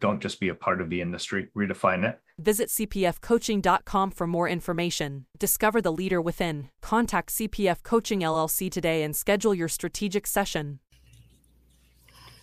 [0.00, 2.20] Don't just be a part of the industry, redefine it.
[2.38, 5.26] Visit cpfcoaching.com for more information.
[5.38, 6.68] Discover the leader within.
[6.82, 10.80] Contact CPF Coaching LLC today and schedule your strategic session.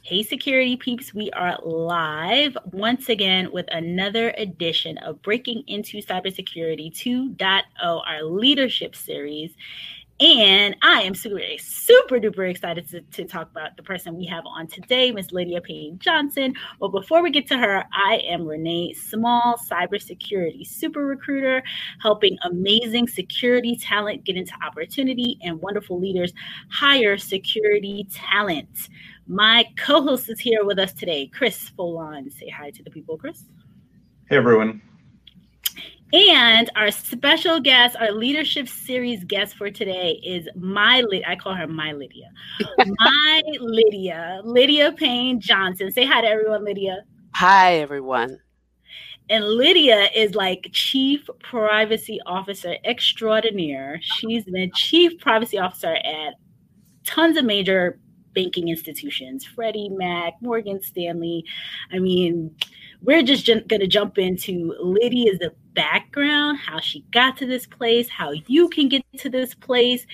[0.03, 6.91] Hey, security peeps, we are live once again with another edition of Breaking into Cybersecurity
[6.91, 9.51] 2.0, our leadership series.
[10.21, 14.45] And I am super, super duper excited to, to talk about the person we have
[14.45, 16.53] on today, Miss Lydia Payne Johnson.
[16.79, 21.63] But before we get to her, I am Renee Small, cybersecurity super recruiter,
[22.01, 26.33] helping amazing security talent get into opportunity and wonderful leaders
[26.69, 28.89] hire security talent.
[29.25, 32.31] My co host is here with us today, Chris Foulon.
[32.31, 33.45] Say hi to the people, Chris.
[34.29, 34.83] Hey, everyone.
[36.13, 41.67] And our special guest, our leadership series guest for today is my I call her
[41.67, 42.29] my Lydia.
[42.85, 45.89] my Lydia, Lydia Payne Johnson.
[45.89, 47.05] Say hi to everyone, Lydia.
[47.35, 48.39] Hi, everyone.
[49.29, 53.99] And Lydia is like chief privacy officer extraordinaire.
[54.01, 56.33] She's been chief privacy officer at
[57.05, 57.97] tons of major
[58.33, 61.45] banking institutions, Freddie Mac, Morgan Stanley.
[61.91, 62.55] I mean,
[63.01, 65.39] we're just going to jump into Lydia's
[65.73, 70.05] background, how she got to this place, how you can get to this place,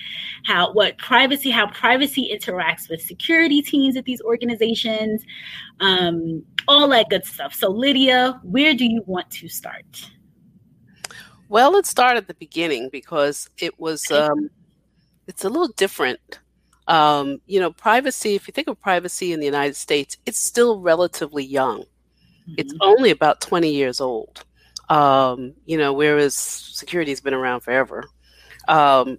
[0.44, 5.22] how what privacy, how privacy interacts with security teams at these organizations,
[5.80, 7.54] um, all that good stuff.
[7.54, 10.10] So, Lydia, where do you want to start?
[11.48, 14.50] Well, let's start at the beginning because it was um,
[15.26, 16.40] it's a little different.
[16.88, 18.34] Um, you know, privacy.
[18.34, 21.82] If you think of privacy in the United States, it's still relatively young.
[21.82, 22.54] Mm-hmm.
[22.56, 24.44] It's only about twenty years old.
[24.88, 28.04] Um, you know, whereas security has been around forever.
[28.68, 29.18] Um,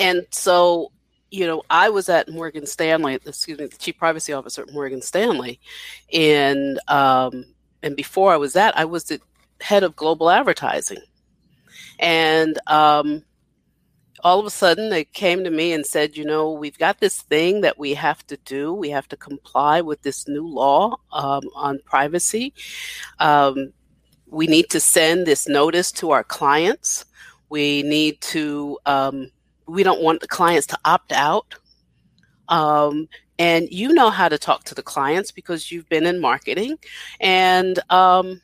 [0.00, 0.90] and so,
[1.30, 5.00] you know, I was at Morgan Stanley, excuse me, the chief privacy officer at Morgan
[5.00, 5.60] Stanley,
[6.12, 7.44] and um,
[7.84, 9.20] and before I was that, I was the
[9.60, 11.02] head of global advertising,
[12.00, 13.22] and um,
[14.26, 17.22] all of a sudden they came to me and said, you know, we've got this
[17.22, 18.72] thing that we have to do.
[18.72, 22.52] We have to comply with this new law um, on privacy.
[23.20, 23.72] Um,
[24.26, 27.04] we need to send this notice to our clients.
[27.50, 29.30] We need to, um,
[29.68, 31.54] we don't want the clients to opt out.
[32.48, 36.78] Um, and you know how to talk to the clients because you've been in marketing
[37.20, 38.40] and um,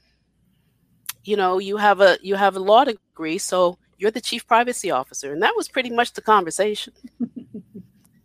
[1.24, 4.90] you know you have a you have a law degree so you're the chief privacy
[4.90, 6.92] officer and that was pretty much the conversation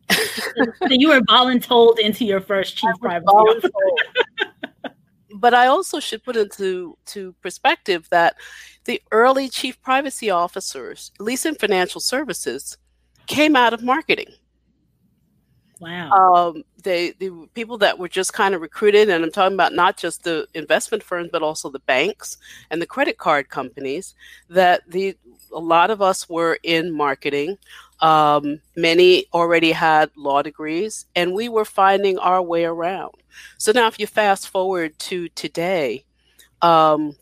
[0.10, 3.70] so you were voluntold into your first chief privacy officer
[5.38, 8.36] but I also should put into to perspective that
[8.86, 12.78] the early chief privacy officers, at least in financial services,
[13.28, 14.34] came out of marketing.
[15.80, 16.10] Wow.
[16.12, 19.96] Um, they the people that were just kind of recruited, and I'm talking about not
[19.96, 22.38] just the investment firms, but also the banks
[22.72, 24.16] and the credit card companies.
[24.50, 25.16] That the
[25.52, 27.58] a lot of us were in marketing.
[28.00, 33.16] Um, many already had law degrees, and we were finding our way around.
[33.58, 36.06] So now, if you fast forward to today,
[36.62, 37.16] um,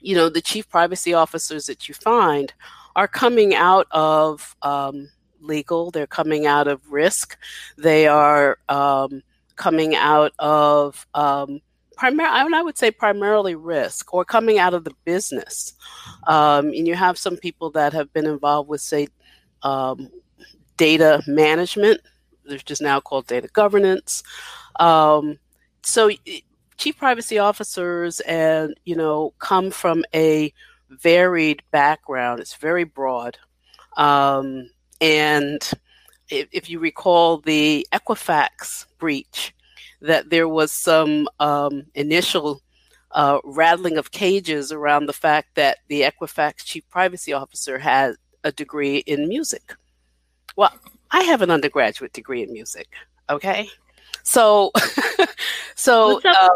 [0.00, 2.52] you know, the chief privacy officers that you find
[2.94, 5.10] are coming out of um,
[5.40, 7.36] legal, they're coming out of risk,
[7.76, 9.22] they are um,
[9.56, 11.60] coming out of um,
[11.96, 15.74] primarily, I would say primarily risk or coming out of the business.
[16.26, 19.08] Um, and you have some people that have been involved with, say,
[19.62, 20.10] um,
[20.76, 22.00] data management.
[22.44, 24.22] There's just now called data governance.
[24.78, 25.38] Um,
[25.82, 26.10] so
[26.76, 30.52] chief privacy officers and you know come from a
[30.90, 32.40] varied background.
[32.40, 33.38] It's very broad,
[33.96, 34.70] um,
[35.00, 35.68] and
[36.28, 39.54] if, if, you recall the Equifax breach,
[40.06, 42.62] that there was some um, initial
[43.12, 48.14] uh, rattling of cages around the fact that the Equifax chief privacy officer had
[48.44, 49.74] a degree in music.
[50.56, 50.72] Well,
[51.10, 52.88] I have an undergraduate degree in music.
[53.30, 53.68] Okay.
[54.22, 54.72] So,
[55.76, 56.48] so uh,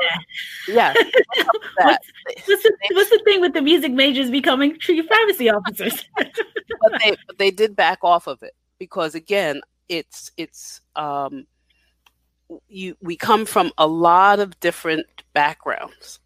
[0.68, 0.92] yeah.
[1.82, 2.10] What's,
[2.46, 6.04] what's, the, what's, the, thing with the music majors becoming chief privacy officers?
[6.16, 11.46] but they but they did back off of it because again, it's it's um,
[12.68, 16.18] you we come from a lot of different backgrounds.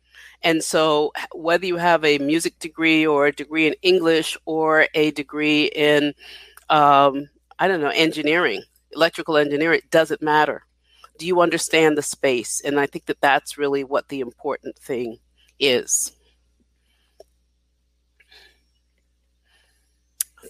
[0.43, 5.11] And so, whether you have a music degree or a degree in English or a
[5.13, 6.13] degree in,
[6.69, 8.63] um, I don't know, engineering,
[8.93, 10.63] electrical engineering, it doesn't matter.
[11.19, 12.61] Do you understand the space?
[12.63, 15.19] And I think that that's really what the important thing
[15.59, 16.13] is.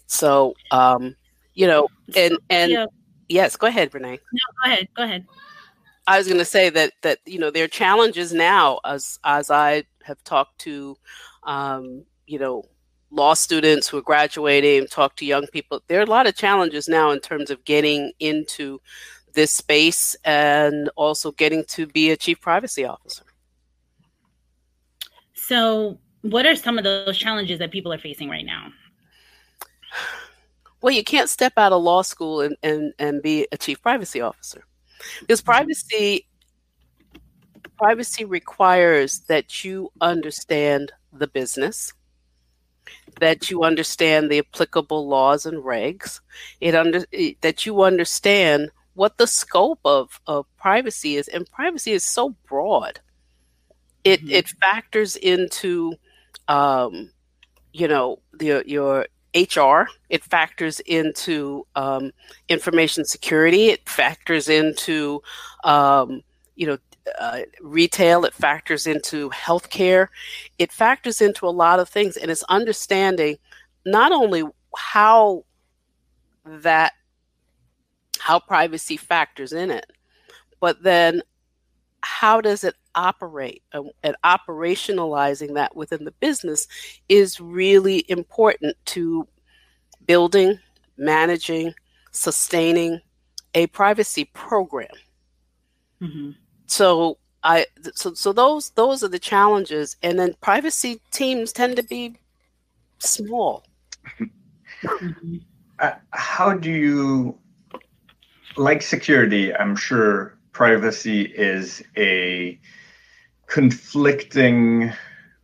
[0.06, 1.14] So, um,
[1.54, 2.86] you know, and and yeah.
[3.28, 4.18] yes, go ahead, Renee.
[4.32, 4.88] No, go ahead.
[4.96, 5.26] Go ahead.
[6.06, 9.50] I was going to say that that you know there are challenges now as as
[9.50, 10.96] I have talked to,
[11.44, 12.64] um, you know,
[13.10, 15.82] law students who are graduating, talk to young people.
[15.86, 18.80] There are a lot of challenges now in terms of getting into
[19.32, 23.24] this space and also getting to be a chief privacy officer.
[25.34, 28.68] So, what are some of those challenges that people are facing right now?
[30.82, 34.20] Well, you can't step out of law school and, and, and be a chief privacy
[34.20, 34.66] officer
[35.20, 36.26] because privacy
[37.76, 41.92] privacy requires that you understand the business
[43.20, 46.20] that you understand the applicable laws and regs
[46.60, 47.04] it under
[47.40, 53.00] that you understand what the scope of, of privacy is and privacy is so broad
[54.04, 54.30] it mm-hmm.
[54.30, 55.94] it factors into
[56.48, 57.10] um,
[57.72, 59.88] you know the, your HR.
[60.08, 62.12] It factors into um,
[62.48, 63.68] information security.
[63.68, 65.22] It factors into,
[65.64, 66.22] um,
[66.56, 66.78] you know,
[67.18, 68.24] uh, retail.
[68.24, 70.08] It factors into healthcare.
[70.58, 73.36] It factors into a lot of things, and it's understanding
[73.84, 74.44] not only
[74.76, 75.44] how
[76.44, 76.92] that
[78.18, 79.86] how privacy factors in it,
[80.60, 81.22] but then
[82.04, 86.68] how does it operate and, and, operationalizing that within the business
[87.08, 89.26] is really important to
[90.06, 90.58] building,
[90.96, 91.74] managing,
[92.12, 93.00] sustaining
[93.54, 94.94] a privacy program.
[96.00, 96.30] Mm-hmm.
[96.66, 101.82] So I so so those those are the challenges, and then privacy teams tend to
[101.82, 102.16] be
[102.98, 103.64] small.
[104.82, 105.36] Mm-hmm.
[105.78, 107.38] Uh, how do you
[108.56, 109.54] like security?
[109.54, 112.58] I'm sure privacy is a
[113.46, 114.90] conflicting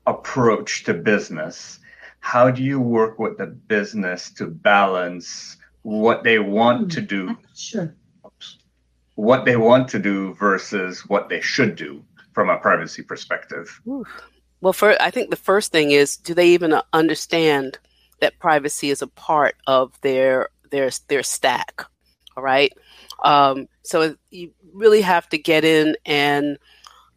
[0.06, 1.80] approach to business.
[2.20, 7.28] How do you work with the business to balance what they want to do?
[7.28, 7.54] Mm-hmm.
[7.54, 7.94] Sure.
[9.16, 12.02] What they want to do versus what they should do
[12.32, 13.80] from a privacy perspective.
[14.62, 17.78] Well, for I think the first thing is, do they even understand
[18.20, 21.84] that privacy is a part of their their their stack?
[22.36, 22.72] All right.
[23.24, 26.58] Um, so you really have to get in and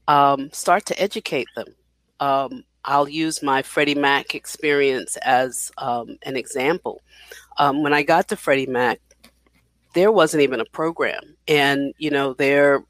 [0.07, 1.67] um, start to educate them.
[2.19, 7.01] Um, I'll use my Freddie Mac experience as um, an example.
[7.57, 8.99] Um, when I got to Freddie Mac,
[9.93, 12.83] there wasn't even a program, and you know their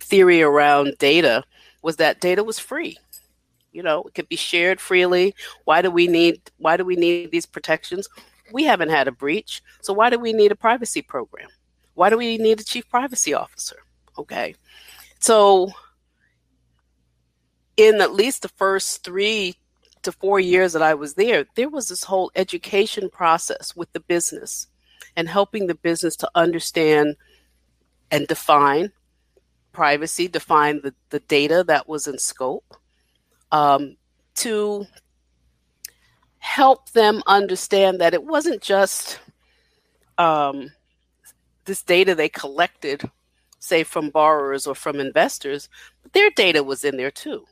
[0.00, 1.42] theory around data
[1.82, 2.96] was that data was free.
[3.72, 5.34] You know, it could be shared freely.
[5.64, 8.08] Why do we need Why do we need these protections?
[8.52, 11.48] We haven't had a breach, so why do we need a privacy program?
[11.96, 13.78] Why do we need a chief privacy officer?
[14.18, 14.54] Okay,
[15.18, 15.72] so
[17.78, 19.56] in at least the first three
[20.02, 24.00] to four years that I was there, there was this whole education process with the
[24.00, 24.66] business
[25.16, 27.16] and helping the business to understand
[28.10, 28.92] and define
[29.72, 32.76] privacy, define the, the data that was in scope,
[33.52, 33.96] um,
[34.36, 34.86] to
[36.38, 39.18] help them understand that it wasn't just
[40.18, 40.70] um,
[41.66, 43.02] this data they collected,
[43.58, 45.68] say from borrowers or from investors,
[46.02, 47.46] but their data was in there too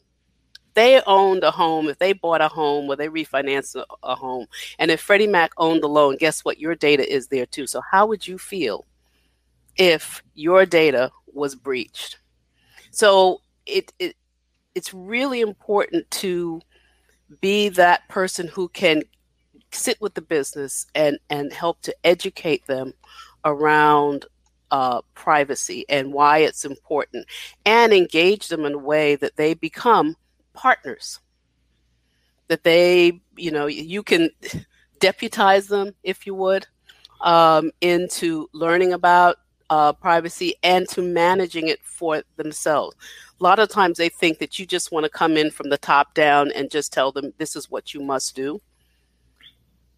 [0.74, 4.46] they owned a home, if they bought a home or they refinanced a, a home,
[4.78, 6.58] and if Freddie Mac owned the loan, guess what?
[6.58, 7.66] Your data is there too.
[7.66, 8.84] So how would you feel
[9.76, 12.18] if your data was breached?
[12.90, 14.16] So it, it
[14.74, 16.60] it's really important to
[17.40, 19.02] be that person who can
[19.70, 22.92] sit with the business and and help to educate them
[23.44, 24.26] around
[24.70, 27.26] uh, privacy and why it's important
[27.64, 30.16] and engage them in a way that they become
[30.52, 31.20] partners.
[32.48, 34.30] That they you know you can
[35.00, 36.66] deputize them if you would
[37.20, 39.36] um, into learning about
[39.70, 42.96] uh, privacy and to managing it for themselves.
[43.40, 45.78] A lot of times they think that you just want to come in from the
[45.78, 48.60] top down and just tell them this is what you must do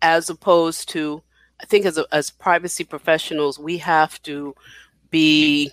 [0.03, 1.23] as opposed to
[1.61, 4.55] i think as, a, as privacy professionals we have to
[5.11, 5.71] be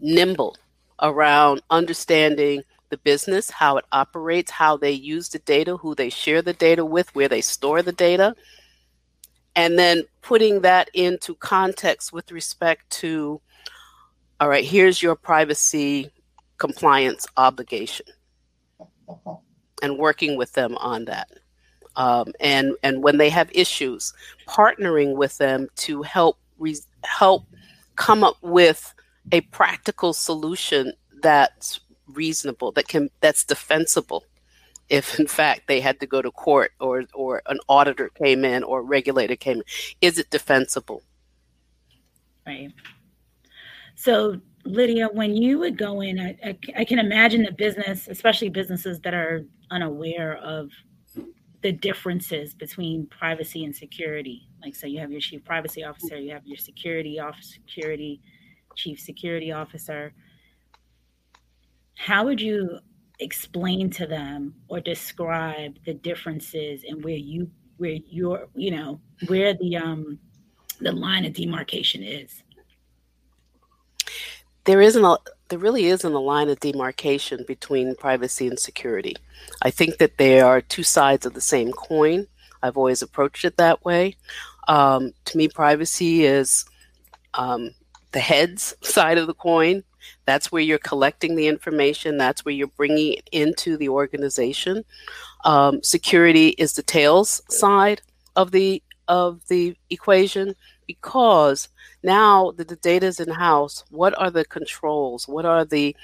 [0.00, 0.56] nimble
[1.00, 6.42] around understanding the business, how it operates, how they use the data, who they share
[6.42, 8.36] the data with, where they store the data,
[9.56, 13.40] and then putting that into context with respect to
[14.40, 16.10] all right, here's your privacy
[16.58, 18.06] compliance obligation,
[19.82, 21.30] and working with them on that.
[21.96, 24.12] Um, and and when they have issues,
[24.48, 27.44] partnering with them to help re- help
[27.96, 28.94] come up with
[29.32, 34.24] a practical solution that's reasonable, that can that's defensible.
[34.88, 38.62] If in fact they had to go to court or or an auditor came in
[38.64, 39.64] or regulator came in,
[40.00, 41.02] is it defensible?
[42.46, 42.72] Right.
[43.94, 48.48] So Lydia, when you would go in, I, I, I can imagine the business, especially
[48.48, 50.70] businesses that are unaware of
[51.64, 54.46] the differences between privacy and security.
[54.62, 58.20] Like, so you have your chief privacy officer, you have your security officer, security
[58.76, 60.12] chief security officer.
[61.96, 62.80] How would you
[63.18, 69.54] explain to them or describe the differences and where you where your you know where
[69.54, 70.18] the um
[70.82, 72.42] the line of demarcation is?
[74.64, 75.16] There isn't a
[75.48, 79.16] there really isn't a line of demarcation between privacy and security.
[79.62, 82.26] I think that they are two sides of the same coin.
[82.62, 84.16] I've always approached it that way.
[84.68, 86.64] Um, to me, privacy is
[87.34, 87.74] um,
[88.12, 89.84] the heads side of the coin.
[90.26, 92.16] That's where you're collecting the information.
[92.16, 94.84] That's where you're bringing it into the organization.
[95.44, 98.00] Um, security is the tails side
[98.36, 100.54] of the of the equation
[100.86, 101.68] because
[102.04, 105.26] now that the data is in house, what are the controls?
[105.26, 105.96] What are the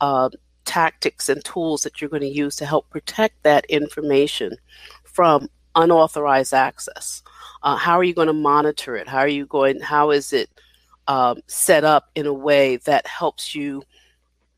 [0.00, 0.30] uh,
[0.64, 4.56] tactics and tools that you're going to use to help protect that information
[5.04, 7.22] from unauthorized access?
[7.62, 9.08] Uh, how are you going to monitor it?
[9.08, 9.80] How are you going?
[9.80, 10.50] How is it
[11.06, 13.82] um, set up in a way that helps you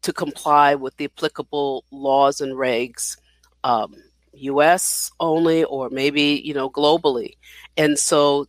[0.02, 3.16] to comply with the applicable laws and regs?
[3.64, 3.94] Um,
[4.38, 7.36] US only or maybe you know globally
[7.76, 8.46] and so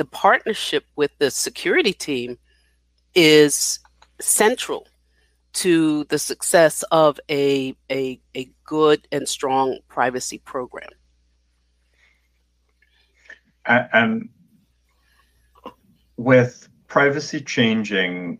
[0.00, 2.38] the partnership with the security team
[3.14, 3.78] is
[4.18, 4.88] central
[5.52, 10.88] to the success of a, a, a good and strong privacy program.
[13.66, 14.30] And
[16.16, 18.38] with privacy changing,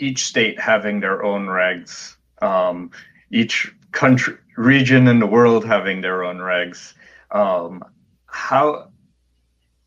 [0.00, 2.90] each state having their own regs, um,
[3.30, 6.94] each country, region in the world having their own regs,
[7.30, 7.84] um,
[8.26, 8.90] how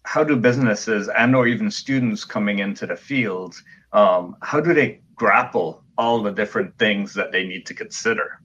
[0.05, 3.55] how do businesses and or even students coming into the field
[3.93, 8.39] um, how do they grapple all the different things that they need to consider?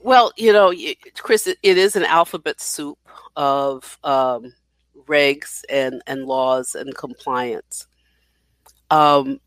[0.00, 0.72] Well you know
[1.16, 2.98] chris it is an alphabet soup
[3.36, 4.52] of um,
[5.06, 7.86] regs and, and laws and compliance.
[8.90, 9.40] Um,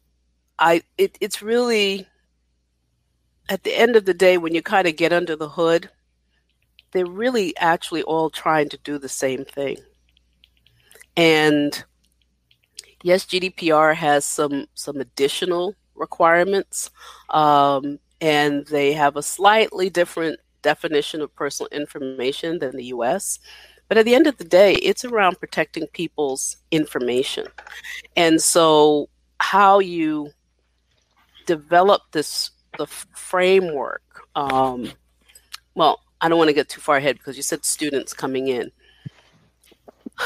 [0.60, 2.08] i it, it's really
[3.50, 5.89] at the end of the day when you kind of get under the hood
[6.91, 9.77] they're really actually all trying to do the same thing.
[11.15, 11.84] And
[13.03, 16.91] yes, GDPR has some some additional requirements,
[17.29, 23.39] um, and they have a slightly different definition of personal information than the U.S.
[23.88, 27.48] But at the end of the day, it's around protecting people's information,
[28.15, 30.32] and so how you
[31.46, 34.03] develop this the framework.
[34.36, 34.91] Um,
[35.74, 38.71] well, I don't want to get too far ahead because you said students coming in.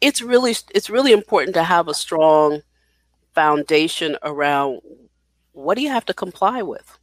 [0.00, 2.62] It's really it's really important to have a strong
[3.34, 4.80] foundation around
[5.50, 6.96] what do you have to comply with.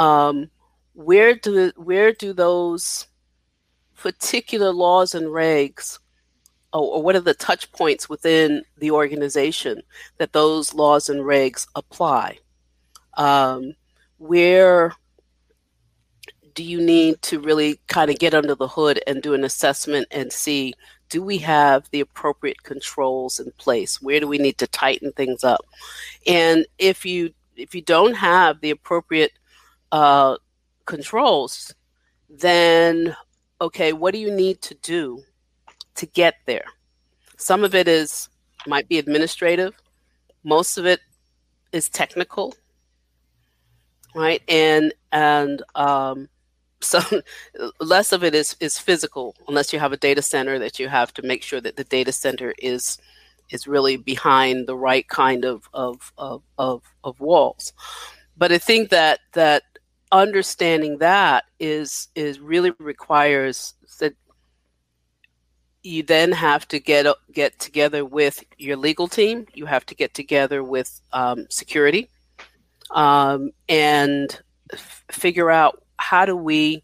[0.00, 0.50] Um,
[0.94, 3.06] where do where do those
[3.96, 6.00] particular laws and regs
[6.72, 9.82] or, what are the touch points within the organization
[10.18, 12.38] that those laws and regs apply?
[13.16, 13.74] Um,
[14.18, 14.92] where
[16.54, 20.06] do you need to really kind of get under the hood and do an assessment
[20.10, 20.74] and see
[21.10, 24.00] do we have the appropriate controls in place?
[24.00, 25.64] Where do we need to tighten things up?
[26.26, 29.32] And if you if you don't have the appropriate
[29.92, 30.36] uh,
[30.86, 31.74] controls
[32.28, 33.14] then
[33.60, 35.22] okay what do you need to do
[35.96, 36.64] to get there?
[37.36, 38.28] Some of it is
[38.66, 39.74] might be administrative
[40.42, 41.00] most of it
[41.72, 42.54] is technical
[44.14, 44.42] right?
[44.48, 46.28] And and um,
[46.84, 47.22] so
[47.80, 51.12] less of it is is physical unless you have a data center that you have
[51.14, 52.98] to make sure that the data center is
[53.50, 57.72] is really behind the right kind of of of of, of walls.
[58.36, 59.62] But i think that that
[60.12, 64.14] understanding that is is really requires that
[65.82, 69.46] you then have to get get together with your legal team.
[69.54, 72.08] You have to get together with um, security
[72.90, 74.40] um, and
[74.72, 76.82] f- figure out how do we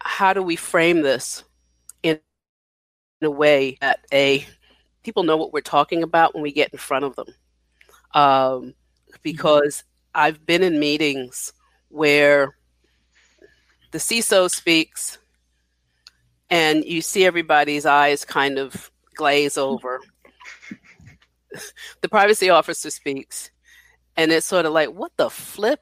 [0.00, 1.44] how do we frame this
[2.02, 2.20] in
[3.20, 4.46] in a way that a
[5.04, 7.28] people know what we're talking about when we get in front of them.
[8.14, 8.74] Um,
[9.22, 9.84] because
[10.14, 11.52] I've been in meetings
[11.88, 12.56] where
[13.92, 15.18] the CISO speaks
[16.50, 20.00] and you see everybody's eyes kind of glaze over.
[22.00, 23.50] the privacy officer speaks
[24.16, 25.80] and it's sort of like, what the flip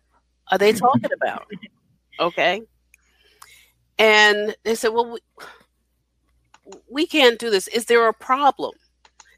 [0.53, 1.47] are they talking about?
[2.21, 2.63] Okay.
[3.99, 5.19] And they said, well, we,
[6.91, 7.69] we can't do this.
[7.69, 8.75] Is there a problem?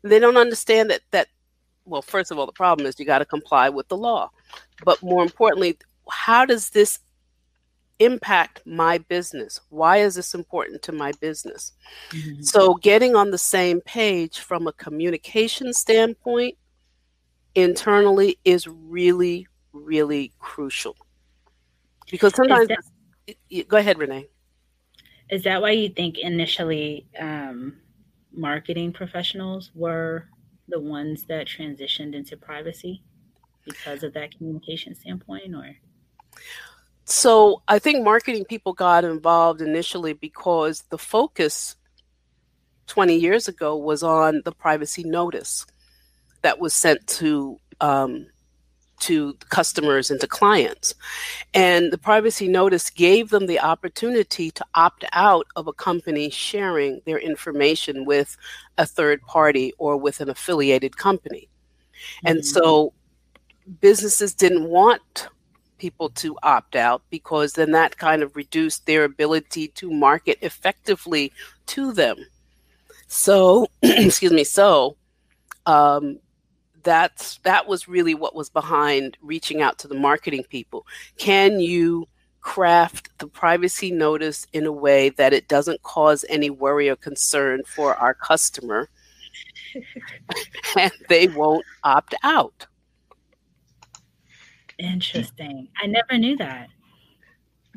[0.03, 1.29] They don't understand that that
[1.87, 4.31] well, first of all, the problem is you got to comply with the law.
[4.85, 5.79] But more importantly,
[6.11, 6.99] how does this
[7.99, 9.61] impact my business?
[9.69, 11.73] Why is this important to my business?
[12.11, 12.43] Mm-hmm.
[12.43, 16.57] So, getting on the same page from a communication standpoint
[17.55, 20.97] internally is really, really crucial.
[22.11, 24.29] Because sometimes, that, go ahead, Renee.
[25.31, 27.77] Is that why you think initially um,
[28.33, 30.29] marketing professionals were
[30.69, 33.03] the ones that transitioned into privacy
[33.65, 35.77] because of that communication standpoint, or?
[37.05, 41.77] So I think marketing people got involved initially because the focus
[42.87, 45.67] 20 years ago was on the privacy notice
[46.43, 48.27] that was sent to um,
[49.05, 50.95] to customers and to clients.
[51.53, 57.03] And the privacy notice gave them the opportunity to opt out of a company sharing
[57.05, 58.37] their information with
[58.79, 61.49] a third party or with an affiliated company.
[61.93, 62.27] Mm-hmm.
[62.29, 62.95] And so
[63.81, 65.29] businesses didn't want
[65.77, 71.31] people to opt out because then that kind of reduced their ability to market effectively
[71.67, 72.17] to them.
[73.07, 74.97] So, excuse me, so
[75.67, 76.21] um,
[76.85, 80.87] that's that was really what was behind reaching out to the marketing people.
[81.19, 82.07] Can you
[82.41, 87.63] craft the privacy notice in a way that it doesn't cause any worry or concern
[87.67, 88.89] for our customer
[90.77, 92.67] and they won't opt out?
[94.79, 95.69] Interesting.
[95.81, 96.69] I never knew that.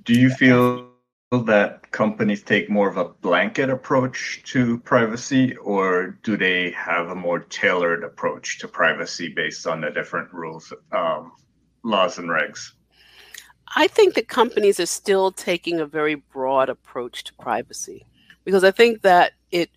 [0.04, 0.89] Do you feel
[1.32, 7.16] that companies take more of a blanket approach to privacy, or do they have a
[7.16, 11.34] more tailored approach to privacy based on the different rules, um,
[11.84, 12.72] laws, and regs?
[13.76, 18.06] I think that companies are still taking a very broad approach to privacy
[18.46, 19.70] because I think that it,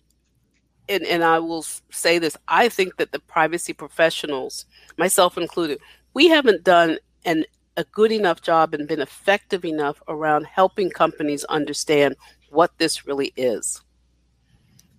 [0.87, 4.65] and, and I will say this, I think that the privacy professionals,
[4.97, 5.79] myself included,
[6.13, 7.43] we haven't done an
[7.77, 12.15] a good enough job and been effective enough around helping companies understand
[12.49, 13.81] what this really is.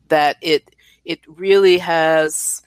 [0.08, 2.62] That it it really has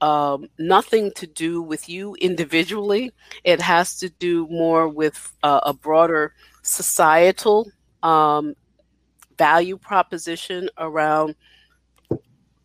[0.00, 3.12] um, nothing to do with you individually.
[3.44, 7.70] It has to do more with uh, a broader societal
[8.02, 8.54] um,
[9.36, 11.34] value proposition around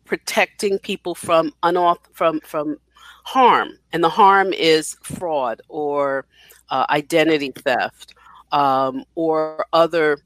[0.04, 2.78] protecting people from unauth- from from
[3.24, 6.26] harm, and the harm is fraud or
[6.70, 8.14] uh, identity theft,
[8.52, 10.18] um, or other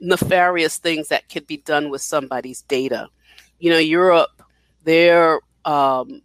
[0.00, 3.08] nefarious things that could be done with somebody's data.
[3.58, 4.42] You know, Europe,
[4.84, 6.22] their um,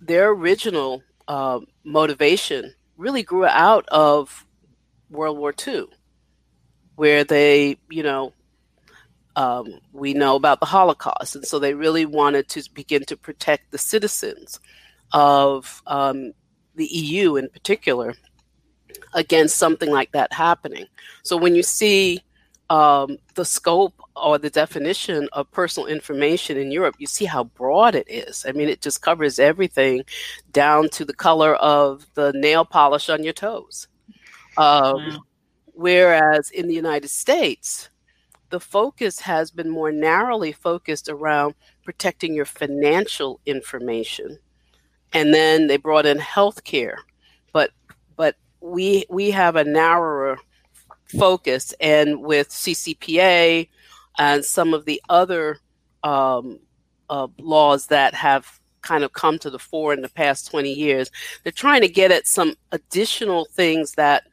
[0.00, 4.46] their original uh, motivation really grew out of
[5.10, 5.86] World War II,
[6.94, 8.32] where they, you know,
[9.34, 13.70] um, we know about the Holocaust, and so they really wanted to begin to protect
[13.70, 14.60] the citizens
[15.12, 16.32] of um,
[16.76, 18.14] the EU in particular
[19.14, 20.86] against something like that happening.
[21.22, 22.20] So when you see
[22.70, 27.94] um, the scope or the definition of personal information in Europe, you see how broad
[27.94, 28.44] it is.
[28.46, 30.04] I mean, it just covers everything
[30.52, 33.88] down to the color of the nail polish on your toes.
[34.56, 35.18] Um, wow.
[35.74, 37.90] Whereas in the United States,
[38.50, 44.38] the focus has been more narrowly focused around protecting your financial information
[45.16, 46.96] and then they brought in healthcare.
[47.52, 47.70] But
[48.16, 50.38] but we we have a narrower
[51.18, 53.68] focus, and with CCPA
[54.18, 55.58] and some of the other
[56.02, 56.58] um,
[57.08, 61.10] uh, laws that have kind of come to the fore in the past 20 years,
[61.42, 64.24] they're trying to get at some additional things that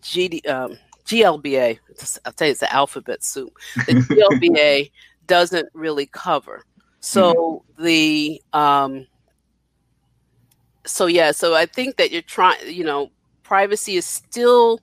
[0.00, 1.78] GD, um, GLBA,
[2.24, 3.92] I'll tell you, it's the alphabet soup, the
[4.52, 4.90] GLBA
[5.26, 6.64] doesn't really cover.
[7.00, 7.84] So mm-hmm.
[7.84, 9.06] the um,
[10.88, 13.10] so yeah, so I think that you're trying, you know,
[13.42, 14.80] privacy is still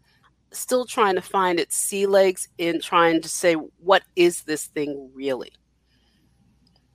[0.51, 5.09] still trying to find its sea legs in trying to say what is this thing
[5.13, 5.51] really.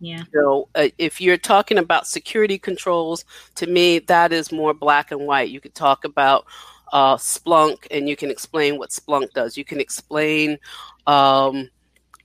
[0.00, 0.22] Yeah.
[0.32, 3.24] So uh, if you're talking about security controls,
[3.56, 5.50] to me that is more black and white.
[5.50, 6.46] You could talk about
[6.92, 9.56] uh, Splunk, and you can explain what Splunk does.
[9.56, 10.58] You can explain
[11.06, 11.68] um,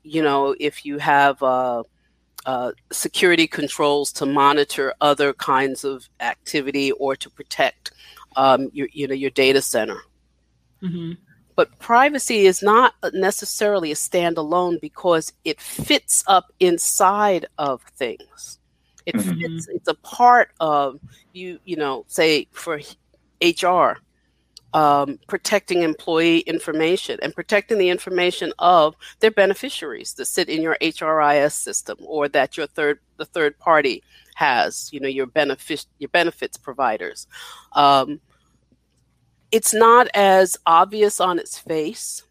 [0.05, 1.83] you know, if you have uh,
[2.45, 7.91] uh, security controls to monitor other kinds of activity or to protect
[8.35, 10.01] um, your, you know, your data center.
[10.81, 11.13] Mm-hmm.
[11.55, 18.59] But privacy is not necessarily a standalone because it fits up inside of things.
[19.05, 19.39] It mm-hmm.
[19.39, 20.99] fits, it's a part of
[21.33, 22.81] you, you know, say for
[23.41, 23.97] HR,
[24.75, 30.77] um, protecting employee information and protecting the information of their beneficiaries that sit in your
[30.81, 34.03] HRIS system or that your third the third party
[34.35, 37.25] has, you know, your benefit your benefits providers.
[37.71, 38.19] Um,
[39.49, 42.23] it's not as obvious on its face,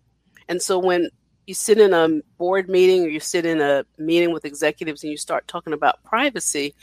[0.47, 1.09] and so when
[1.47, 5.11] you sit in a board meeting or you sit in a meeting with executives and
[5.11, 6.75] you start talking about privacy,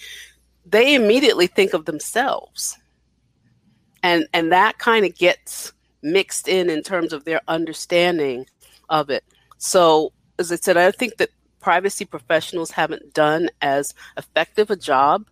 [0.66, 2.80] they immediately think of themselves
[4.04, 8.46] and and that kind of gets mixed in in terms of their understanding
[8.90, 9.24] of it
[9.58, 15.26] so as i said i think that privacy professionals haven't done as effective a job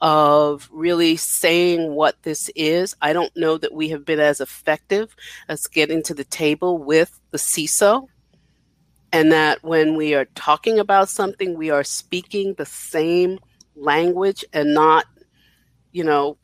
[0.00, 2.94] of really saying what this is.
[3.00, 5.16] I don't know that we have been as effective
[5.48, 8.06] as getting to the table with the CISO,
[9.12, 13.38] and that when we are talking about something, we are speaking the same
[13.76, 15.06] language and not,
[15.92, 16.36] you know,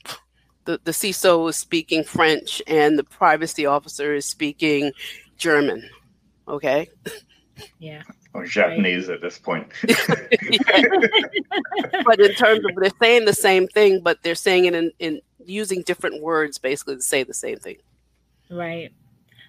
[0.65, 4.93] the, the CISO is speaking French and the privacy officer is speaking
[5.37, 5.89] German.
[6.49, 6.89] Okay.
[7.79, 8.03] Yeah.
[8.33, 9.15] Or Japanese right.
[9.15, 9.69] at this point.
[12.05, 15.21] but in terms of they're saying the same thing, but they're saying it in, in
[15.45, 17.77] using different words basically to say the same thing.
[18.51, 18.93] Right.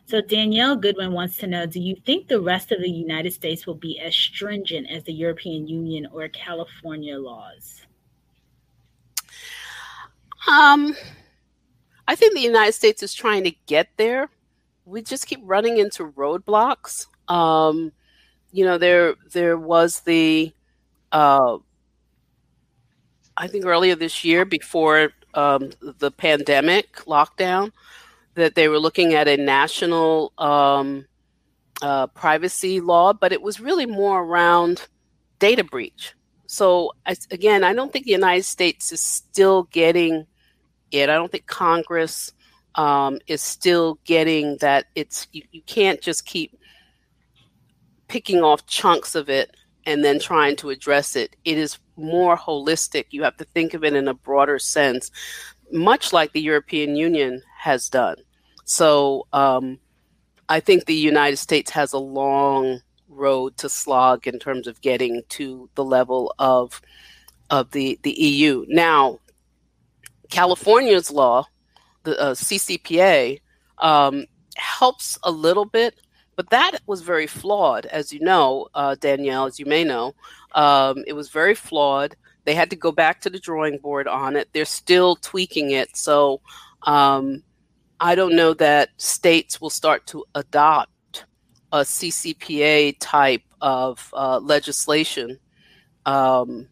[0.06, 3.66] So Danielle Goodwin wants to know: Do you think the rest of the United States
[3.66, 7.86] will be as stringent as the European Union or California laws?
[10.48, 10.96] Um,
[12.08, 14.30] I think the United States is trying to get there.
[14.86, 17.08] We just keep running into roadblocks.
[17.28, 17.92] Um,
[18.52, 20.52] you know, there there was the,
[21.12, 21.58] uh,
[23.38, 27.72] I think earlier this year before um, the pandemic lockdown,
[28.34, 31.06] that they were looking at a national um,
[31.82, 34.88] uh, privacy law, but it was really more around
[35.40, 36.14] data breach.
[36.48, 36.92] So
[37.30, 40.28] again, I don't think the United States is still getting
[40.92, 41.10] it.
[41.10, 42.32] I don't think Congress
[42.76, 46.58] um, is still getting that it's you, you can't just keep
[48.08, 51.36] picking off chunks of it and then trying to address it.
[51.46, 53.06] It is more holistic.
[53.10, 55.12] You have to think of it in a broader sense,
[55.72, 58.18] much like the European Union has done.
[58.66, 59.80] So um,
[60.50, 65.22] I think the United States has a long road to slog in terms of getting
[65.30, 66.82] to the level of
[67.50, 68.66] of the the EU.
[68.70, 69.20] Now,
[70.32, 71.46] California's law,
[72.04, 73.40] the uh, CCPA,
[73.78, 76.00] um, helps a little bit,
[76.36, 80.16] but that was very flawed, as you know, uh, Danielle, as you may know.
[80.54, 82.16] Um, it was very flawed.
[82.46, 84.50] They had to go back to the drawing board on it.
[84.52, 85.96] They're still tweaking it.
[85.96, 86.42] So
[86.84, 87.44] um,
[88.00, 91.26] I don't know that states will start to adopt
[91.72, 95.38] a CCPA type of uh, legislation.
[96.06, 96.68] Um,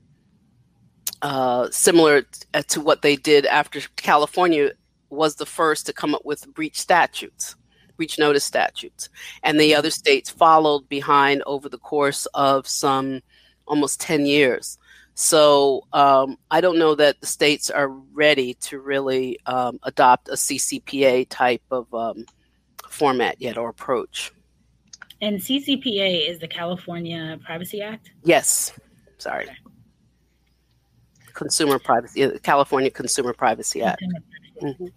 [1.22, 4.72] uh, similar uh, to what they did after California
[5.10, 7.56] was the first to come up with breach statutes,
[7.98, 9.10] breach notice statutes.
[9.44, 13.22] And the other states followed behind over the course of some
[13.68, 14.78] almost 10 years.
[15.16, 20.34] So um, I don't know that the states are ready to really um, adopt a
[20.34, 22.26] CCPA type of um,
[22.88, 24.32] format yet or approach.
[25.22, 28.12] And CCPA is the California Privacy Act?
[28.24, 28.80] Yes.
[29.18, 29.44] Sorry.
[29.44, 29.56] Okay.
[31.40, 34.04] Consumer Privacy, uh, California Consumer Privacy Act.
[34.62, 34.88] Mm-hmm.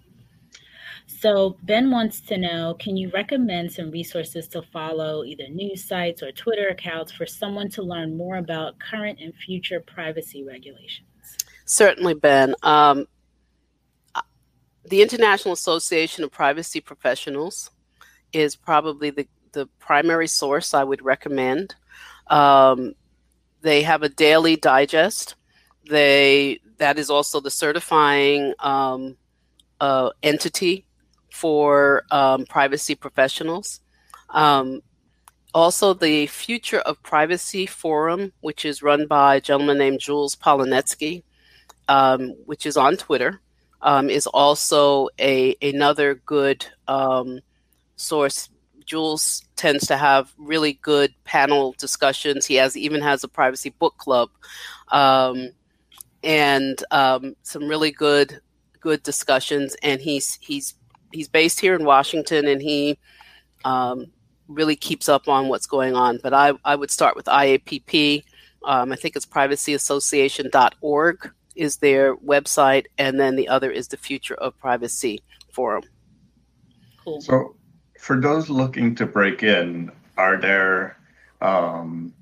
[1.07, 6.21] So Ben wants to know, can you recommend some resources to follow, either news sites
[6.21, 11.07] or Twitter accounts, for someone to learn more about current and future privacy regulations?
[11.65, 12.57] Certainly, Ben.
[12.65, 13.07] Um,
[14.85, 17.71] the International Association of Privacy Professionals
[18.33, 21.77] is probably the, the primary source I would recommend.
[22.27, 22.95] Um,
[23.61, 25.37] they have a daily digest
[25.89, 29.17] they that is also the certifying um,
[29.81, 30.85] uh, entity
[31.31, 33.81] for um, privacy professionals.
[34.31, 34.81] Um,
[35.55, 41.25] also, the Future of Privacy Forum, which is run by a gentleman named Jules Polonetsky,
[41.89, 43.41] um, which is on Twitter,
[43.83, 47.41] um, is also a another good um,
[47.97, 48.49] source.
[48.87, 52.47] Jules tends to have really good panel discussions.
[52.47, 54.31] He has even has a privacy book club.
[54.91, 55.51] Um,
[56.23, 58.41] and um, some really good
[58.81, 59.77] good discussions.
[59.83, 60.75] And he's he's
[61.13, 62.99] he's based here in Washington, and he
[63.65, 64.07] um,
[64.49, 66.19] really keeps up on what's going on.
[66.23, 68.25] But I, I would start with IAPP.
[68.65, 74.35] Um, I think it's privacyassociation.org is their website, and then the other is the Future
[74.35, 75.83] of Privacy Forum.
[77.05, 77.21] Cool.
[77.21, 77.57] So,
[77.99, 80.97] for those looking to break in, are there
[81.41, 82.15] um,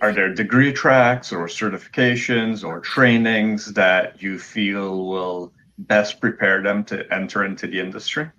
[0.00, 6.84] are there degree tracks or certifications or trainings that you feel will best prepare them
[6.84, 8.30] to enter into the industry?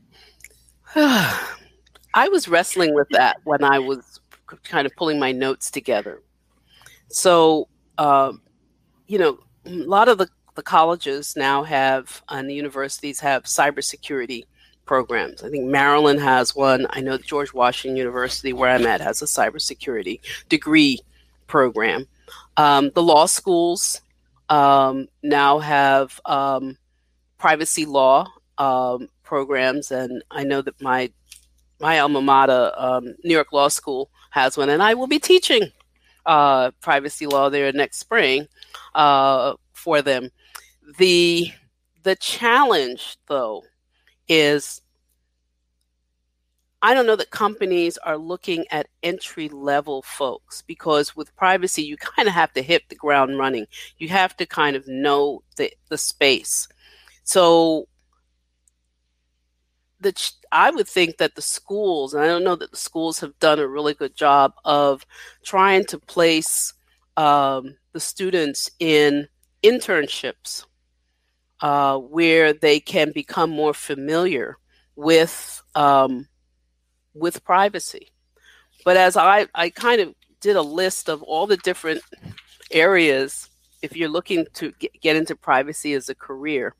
[0.95, 4.19] I was wrestling with that when I was
[4.63, 6.21] kind of pulling my notes together.
[7.09, 8.33] So, uh,
[9.07, 14.45] you know, a lot of the, the colleges now have, and the universities have cybersecurity
[14.85, 15.43] programs.
[15.43, 16.87] I think Maryland has one.
[16.89, 20.19] I know George Washington University, where I'm at, has a cybersecurity
[20.49, 20.99] degree
[21.51, 22.07] program.
[22.57, 24.01] Um, the law schools
[24.49, 26.77] um, now have um,
[27.37, 28.25] privacy law
[28.57, 31.11] um, programs, and I know that my
[31.79, 35.63] my alma mater, um, New York Law School, has one, and I will be teaching
[36.25, 38.47] uh, privacy law there next spring
[38.95, 40.29] uh, for them.
[40.97, 41.51] The
[42.03, 43.63] the challenge, though,
[44.27, 44.81] is
[46.81, 51.97] I don't know that companies are looking at entry level folks because with privacy, you
[51.97, 53.67] kind of have to hit the ground running.
[53.97, 56.67] You have to kind of know the, the space.
[57.23, 57.87] So
[59.99, 63.37] the I would think that the schools, and I don't know that the schools have
[63.39, 65.05] done a really good job of
[65.43, 66.73] trying to place
[67.15, 69.27] um, the students in
[69.63, 70.65] internships
[71.61, 74.57] uh, where they can become more familiar
[74.95, 76.27] with um,
[77.13, 78.11] with privacy.
[78.85, 82.01] But as I, I kind of did a list of all the different
[82.71, 83.49] areas,
[83.81, 86.75] if you're looking to get, into privacy as a career,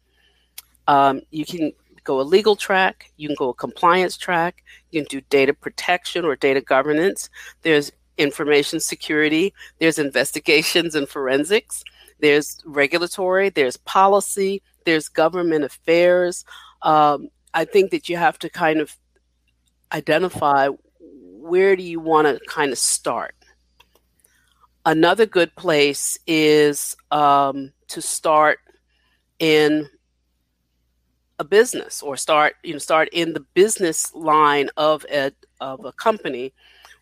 [0.87, 1.71] um, you can
[2.03, 6.25] go a legal track, you can go a compliance track, you can do data protection
[6.25, 7.29] or data governance.
[7.61, 11.83] There's information security, there's investigations and forensics,
[12.19, 16.45] there's regulatory, there's policy, there's government affairs.
[16.81, 18.95] Um, I think that you have to kind of
[19.93, 23.35] identify where do you want to kind of start.
[24.85, 28.59] Another good place is um, to start
[29.39, 29.89] in
[31.39, 35.91] a business or start you know start in the business line of a of a
[35.93, 36.53] company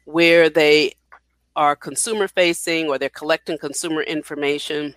[0.06, 0.94] where they
[1.58, 4.96] are consumer facing or they're collecting consumer information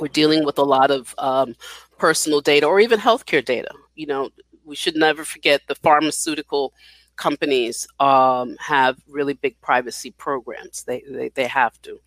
[0.00, 1.54] we're dealing with a lot of um,
[1.96, 4.28] personal data or even healthcare data you know
[4.64, 6.74] we should never forget the pharmaceutical
[7.16, 10.84] companies um, have really big privacy programs.
[10.84, 12.00] They they, they have to.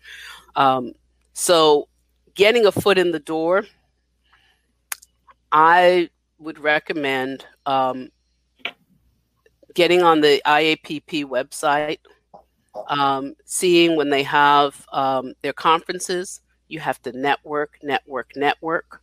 [0.56, 0.92] Um,
[1.32, 1.88] so,
[2.34, 3.64] getting a foot in the door,
[5.52, 8.10] I would recommend um,
[9.74, 11.98] getting on the IAPP website,
[12.88, 16.40] um, seeing when they have um, their conferences.
[16.68, 19.02] You have to network, network, network.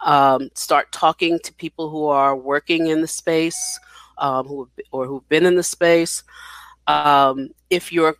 [0.00, 3.78] Um, start talking to people who are working in the space
[4.18, 6.22] um, who or who've been in the space.
[6.86, 8.16] Um, if you're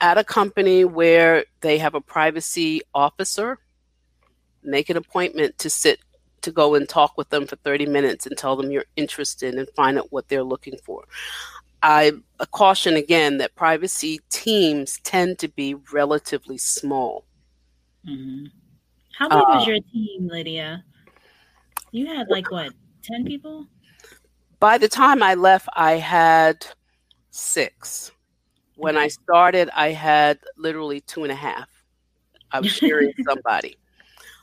[0.00, 3.58] at a company where they have a privacy officer,
[4.62, 6.00] make an appointment to sit
[6.42, 9.68] to go and talk with them for 30 minutes and tell them you're interested and
[9.76, 11.04] find out what they're looking for.
[11.82, 12.12] I
[12.50, 17.24] caution again that privacy teams tend to be relatively small.
[18.06, 18.46] Mm-hmm.
[19.16, 20.84] How big uh, was your team, Lydia?
[21.92, 22.72] You had like what,
[23.02, 23.66] 10 people?
[24.60, 26.66] By the time I left, I had
[27.30, 28.12] six.
[28.76, 31.68] When I started, I had literally two and a half.
[32.52, 33.76] I was sharing somebody.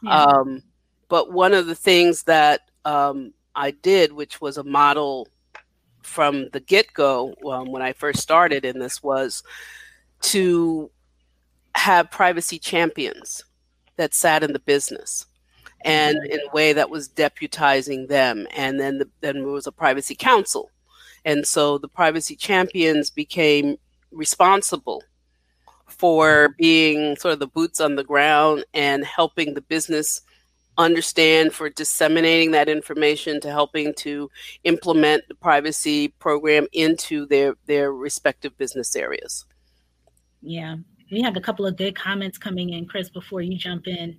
[0.01, 0.23] Yeah.
[0.23, 0.63] Um,
[1.07, 5.27] but one of the things that um, I did, which was a model
[6.01, 9.43] from the get go um, when I first started in this, was
[10.21, 10.89] to
[11.75, 13.43] have privacy champions
[13.97, 15.25] that sat in the business
[15.87, 16.33] and mm-hmm.
[16.33, 18.45] in a way that was deputizing them.
[18.55, 20.69] And then the, then there was a privacy council,
[21.25, 23.77] and so the privacy champions became
[24.11, 25.01] responsible
[25.87, 26.53] for mm-hmm.
[26.57, 30.21] being sort of the boots on the ground and helping the business
[30.77, 34.29] understand for disseminating that information to helping to
[34.63, 39.45] implement the privacy program into their their respective business areas.
[40.41, 40.75] Yeah.
[41.11, 44.17] We have a couple of good comments coming in chris before you jump in.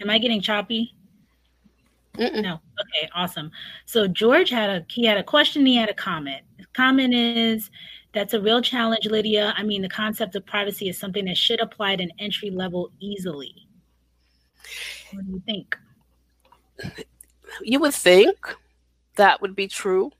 [0.00, 0.94] Am i getting choppy
[2.18, 2.42] Mm-mm.
[2.42, 2.54] No.
[2.54, 3.50] Okay, awesome.
[3.86, 6.42] So George had a he had a question, he had a comment.
[6.56, 7.70] His comment is
[8.12, 9.54] that's a real challenge, Lydia.
[9.56, 12.90] I mean, the concept of privacy is something that should apply at an entry level
[13.00, 13.54] easily.
[15.12, 15.76] What do you think?
[17.62, 18.36] You would think
[19.16, 20.10] that would be true.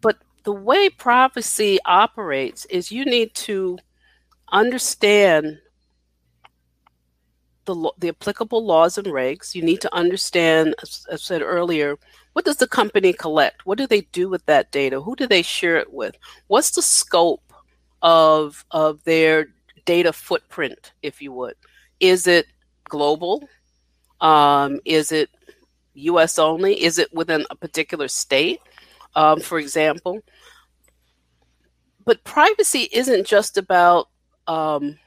[0.00, 3.78] But the way privacy operates is you need to
[4.52, 5.58] understand
[7.68, 9.54] the, the applicable laws and regs.
[9.54, 11.96] You need to understand, as I said earlier,
[12.32, 13.66] what does the company collect?
[13.66, 15.00] What do they do with that data?
[15.00, 16.16] Who do they share it with?
[16.46, 17.52] What's the scope
[18.00, 19.48] of of their
[19.84, 21.56] data footprint, if you would?
[22.00, 22.46] Is it
[22.84, 23.48] global?
[24.20, 25.28] Um, is it
[25.94, 26.38] U.S.
[26.38, 26.82] only?
[26.82, 28.60] Is it within a particular state,
[29.14, 30.20] um, for example?
[32.04, 34.08] But privacy isn't just about
[34.46, 34.98] um,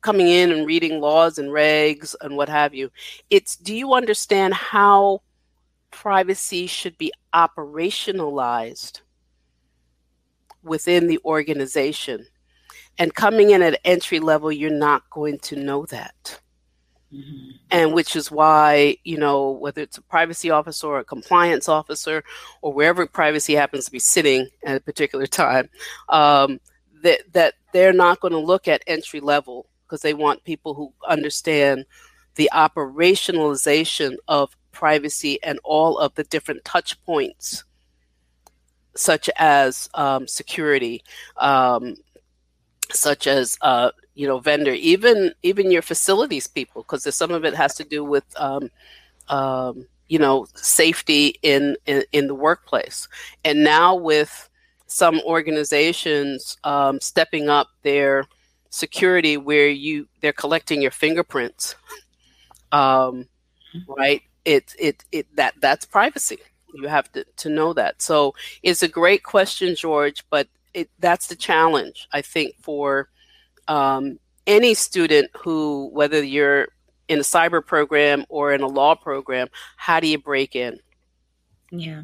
[0.00, 2.90] coming in and reading laws and regs and what have you.
[3.30, 5.22] It's do you understand how
[5.90, 9.00] privacy should be operationalized
[10.62, 12.26] within the organization?
[12.98, 16.40] And coming in at entry level, you're not going to know that.
[17.12, 17.50] Mm-hmm.
[17.70, 22.22] And which is why, you know, whether it's a privacy officer or a compliance officer
[22.60, 25.70] or wherever privacy happens to be sitting at a particular time,
[26.08, 26.60] um,
[27.02, 30.92] that, that they're not going to look at entry level because they want people who
[31.08, 31.86] understand
[32.34, 37.64] the operationalization of privacy and all of the different touch points,
[38.94, 41.02] such as um, security,
[41.38, 41.96] um,
[42.92, 47.54] such as uh, you know vendor, even even your facilities people, because some of it
[47.54, 48.70] has to do with um,
[49.28, 53.08] um, you know safety in, in in the workplace,
[53.44, 54.48] and now with
[54.86, 58.24] some organizations um, stepping up their
[58.70, 61.74] security where you they're collecting your fingerprints
[62.72, 63.26] um,
[63.86, 64.22] right?
[64.44, 66.38] It it it that that's privacy.
[66.74, 68.02] You have to to know that.
[68.02, 73.08] So it's a great question george but it that's the challenge i think for
[73.68, 76.68] um, any student who whether you're
[77.08, 80.78] in a cyber program or in a law program how do you break in?
[81.70, 82.02] Yeah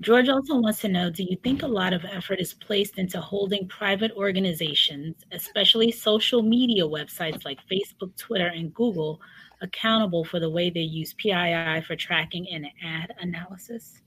[0.00, 3.20] George also wants to know Do you think a lot of effort is placed into
[3.20, 9.20] holding private organizations, especially social media websites like Facebook, Twitter, and Google,
[9.60, 14.00] accountable for the way they use PII for tracking and ad analysis?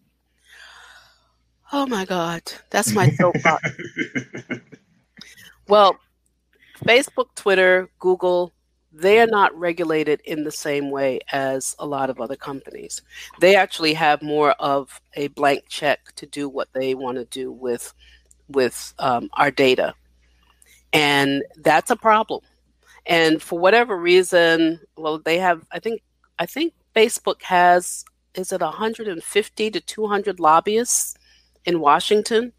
[1.74, 3.70] Oh my God, that's my soapbox.
[5.68, 5.98] well,
[6.86, 8.54] Facebook, Twitter, Google,
[8.92, 13.02] they are not regulated in the same way as a lot of other companies.
[13.40, 17.52] They actually have more of a blank check to do what they want to do
[17.52, 17.94] with
[18.50, 19.94] with um, our data,
[20.92, 22.42] and that's a problem.
[23.06, 25.66] And for whatever reason, well, they have.
[25.72, 26.02] I think
[26.38, 31.16] I think Facebook has is it 150 to 200 lobbyists
[31.66, 32.52] in Washington,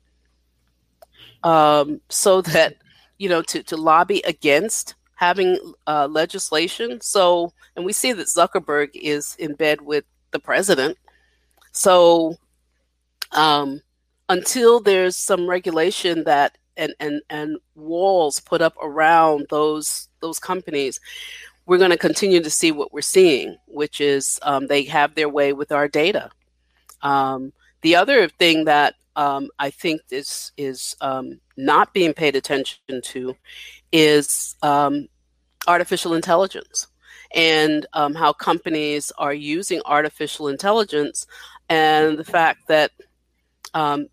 [1.42, 2.76] um, so that
[3.18, 5.56] you know to to lobby against having
[5.86, 7.00] uh, legislation.
[7.00, 10.98] So, and we see that Zuckerberg is in bed with the president.
[11.70, 12.36] So,
[13.30, 13.80] um,
[14.28, 20.98] until there's some regulation that and and and walls put up around those those companies,
[21.66, 25.28] we're going to continue to see what we're seeing, which is um, they have their
[25.28, 26.30] way with our data.
[27.02, 33.00] Um, the other thing that um, I think is is um, not being paid attention
[33.12, 33.36] to
[33.92, 35.06] is um,
[35.66, 36.88] artificial intelligence
[37.34, 41.26] and um, how companies are using artificial intelligence
[41.68, 42.90] and the fact that
[43.74, 44.06] um,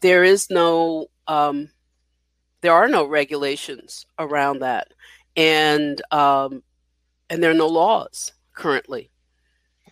[0.00, 1.68] there is no um,
[2.60, 4.88] there are no regulations around that
[5.36, 6.62] and um,
[7.30, 9.10] and there are no laws currently.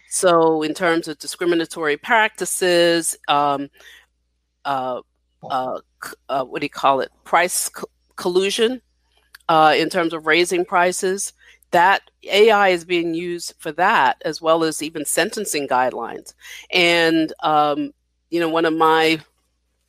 [0.09, 3.69] So in terms of discriminatory practices um,
[4.65, 5.01] uh,
[5.43, 5.81] uh,
[6.29, 7.11] uh, what do you call it?
[7.25, 8.81] Price co- collusion
[9.49, 11.33] uh, in terms of raising prices.
[11.71, 16.33] That AI is being used for that, as well as even sentencing guidelines.
[16.71, 17.93] And um,
[18.31, 19.21] you know, one of my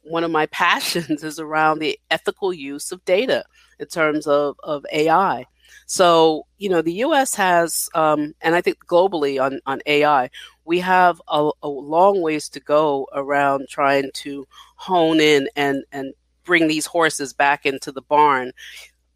[0.05, 3.43] one of my passions is around the ethical use of data
[3.79, 5.45] in terms of, of AI.
[5.87, 10.29] So, you know, the US has, um, and I think globally on, on AI,
[10.63, 16.13] we have a, a, long ways to go around trying to hone in and, and
[16.43, 18.51] bring these horses back into the barn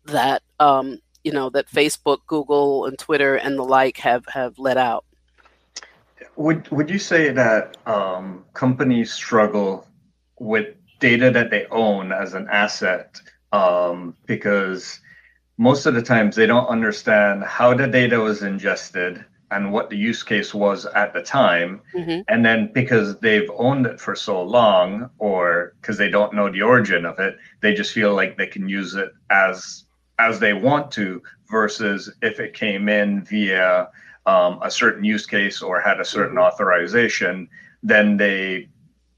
[0.10, 4.78] that um, you know that Facebook, Google, and Twitter and the like have have let
[4.78, 5.06] out.
[6.36, 9.88] Would Would you say that um, companies struggle
[10.40, 13.20] with data that they own as an asset
[13.52, 15.00] um, because
[15.58, 19.98] most of the times they don't understand how the data was ingested and what the
[19.98, 22.22] use case was at the time mm-hmm.
[22.28, 26.62] and then because they've owned it for so long or because they don't know the
[26.62, 29.86] origin of it they just feel like they can use it as
[30.20, 33.90] as they want to versus if it came in via
[34.26, 36.46] um, a certain use case or had a certain mm-hmm.
[36.46, 37.50] authorization
[37.82, 38.70] then they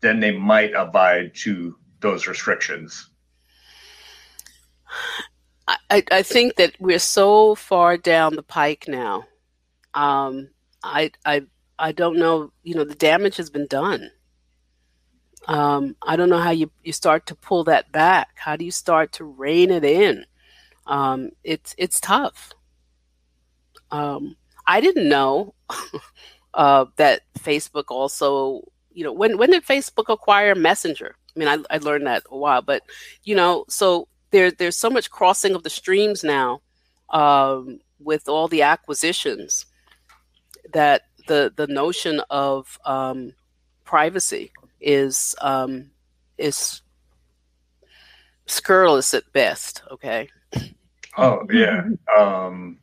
[0.02, 3.10] then they might abide to those restrictions?
[5.68, 9.26] I, I think that we're so far down the pike now.
[9.94, 10.50] Um,
[10.84, 11.44] I I
[11.80, 12.52] I don't know.
[12.64, 14.12] You know, the damage has been done.
[15.48, 18.30] Um, I don't know how you, you start to pull that back.
[18.36, 20.26] How do you start to rein it in?
[20.88, 22.52] Um, it's it's tough.
[23.92, 24.36] Um,
[24.68, 25.54] I didn't know
[26.54, 28.62] uh, that Facebook also,
[28.92, 31.16] you know, when when did Facebook acquire Messenger?
[31.36, 32.84] I mean, I, I learned that a while, but
[33.24, 36.62] you know, so there there's so much crossing of the streams now
[37.10, 39.66] um, with all the acquisitions
[40.74, 43.34] that the the notion of um,
[43.84, 45.92] privacy is um,
[46.38, 46.82] is
[48.46, 49.84] scurrilous at best.
[49.92, 50.30] Okay.
[51.18, 51.88] Oh yeah,
[52.18, 52.78] um,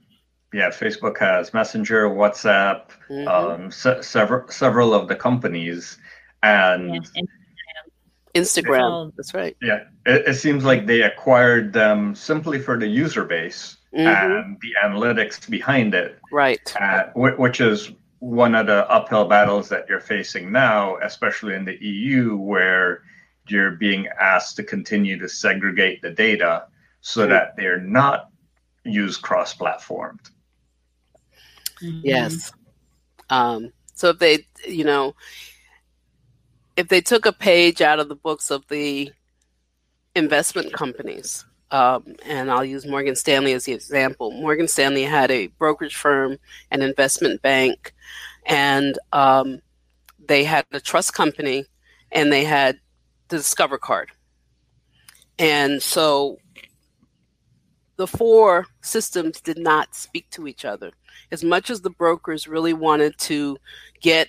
[0.53, 0.71] yeah.
[0.71, 3.29] Facebook has Messenger, WhatsApp, mm-hmm.
[3.29, 5.99] um, se- several several of the companies,
[6.43, 6.95] and.
[7.15, 7.23] Yeah,
[8.35, 9.13] Instagram.
[9.17, 9.57] That's right.
[9.61, 14.07] Yeah, it, it, seems like they acquired them simply for the user base mm-hmm.
[14.07, 16.19] and the analytics behind it.
[16.31, 16.75] Right.
[16.81, 21.83] Uh, which is one of the uphill battles that you're facing now, especially in the
[21.83, 23.03] EU, where
[23.49, 26.67] you're being asked to continue to segregate the data
[27.01, 28.31] so that they're not
[28.85, 30.31] used cross-platformed.
[31.83, 32.01] Mm-hmm.
[32.03, 32.53] Yes.
[33.31, 35.15] Um, so if they, you know,
[36.77, 39.13] if they took a page out of the books of the
[40.15, 44.31] investment companies, um, and I'll use Morgan Stanley as the example.
[44.31, 46.39] Morgan Stanley had a brokerage firm,
[46.71, 47.95] an investment bank,
[48.47, 49.61] and um,
[50.27, 51.67] they had a trust company,
[52.11, 52.79] and they had
[53.29, 54.11] the Discover card.
[55.39, 56.39] And so
[57.99, 60.93] the four systems did not speak to each other.
[61.31, 63.59] As much as the brokers really wanted to
[64.01, 64.29] get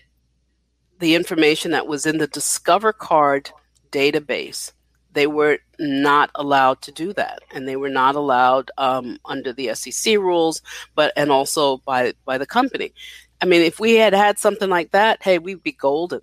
[0.97, 3.51] the information that was in the Discover card
[3.91, 4.74] database
[5.13, 7.39] they were not allowed to do that.
[7.51, 10.61] And they were not allowed um, under the sec rules
[10.95, 12.93] but and also by by the company.
[13.41, 16.22] I mean if we had had something like that hey we'd be golden.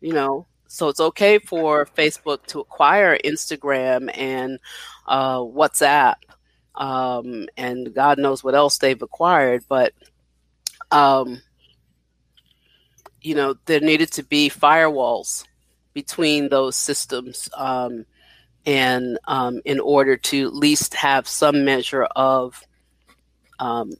[0.00, 4.58] You know so it's okay for facebook to acquire instagram and
[5.06, 6.14] uh, whatsapp
[6.76, 9.92] um, and god knows what else they've acquired but
[10.90, 11.42] um,
[13.20, 15.44] you know there needed to be firewalls
[15.92, 18.06] between those systems um,
[18.64, 22.62] and um, in order to at least have some measure of
[23.58, 23.92] um,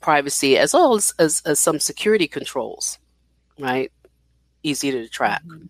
[0.00, 2.98] privacy as well as, as, as, some security controls
[3.58, 3.90] right
[4.62, 5.66] easy to track mm-hmm.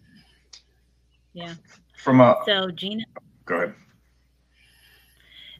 [1.33, 1.55] Yeah
[1.97, 3.05] from a so gina
[3.47, 3.75] go ahead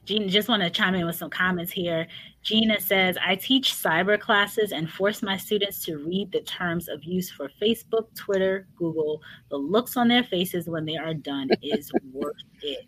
[0.05, 2.07] Gina, just want to chime in with some comments here.
[2.41, 7.03] Gina says, I teach cyber classes and force my students to read the terms of
[7.03, 9.21] use for Facebook, Twitter, Google.
[9.49, 12.87] The looks on their faces when they are done is worth it.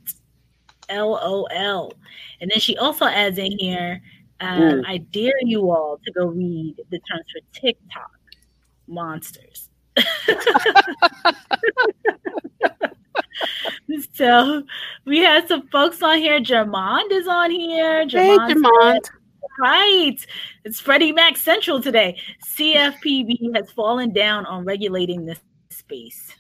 [0.90, 1.94] LOL.
[2.42, 4.02] And then she also adds in here,
[4.40, 4.84] um.
[4.86, 8.12] I dare you all to go read the terms for TikTok
[8.88, 9.70] monsters.
[14.14, 14.64] so
[15.06, 16.40] we had some folks on here.
[16.40, 18.06] Germond is on here.
[18.06, 19.10] Germond hey, Germond.
[19.60, 20.26] Right.
[20.64, 22.20] It's Freddie Mac Central today.
[22.46, 25.40] CFPB has fallen down on regulating this
[25.70, 26.34] space.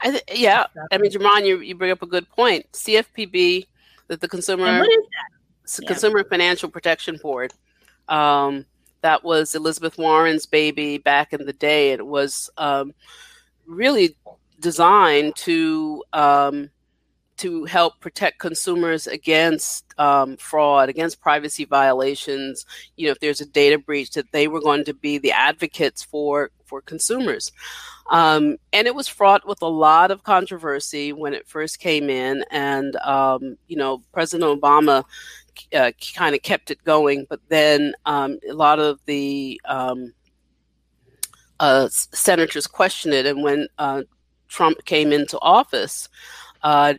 [0.00, 0.66] I th- yeah.
[0.92, 2.70] I mean, Germond, you, you bring up a good point.
[2.72, 3.66] CFPB,
[4.08, 5.04] that the Consumer, what is
[5.76, 5.86] that?
[5.86, 6.28] Consumer yeah.
[6.28, 7.52] Financial Protection Board.
[8.08, 8.66] Um,
[9.00, 11.92] that was Elizabeth Warren's baby back in the day.
[11.92, 12.94] It was um,
[13.66, 14.16] really
[14.60, 16.70] designed to um,
[17.36, 22.64] to help protect consumers against um, fraud, against privacy violations.
[22.96, 26.02] You know, if there's a data breach, that they were going to be the advocates
[26.02, 27.52] for for consumers.
[28.10, 32.44] Um, and it was fraught with a lot of controversy when it first came in,
[32.50, 35.04] and um, you know, President Obama
[35.74, 40.12] uh, kind of kept it going, but then um, a lot of the um,
[41.60, 44.02] uh, senators questioned it, and when uh,
[44.48, 46.08] Trump came into office,
[46.62, 46.94] uh,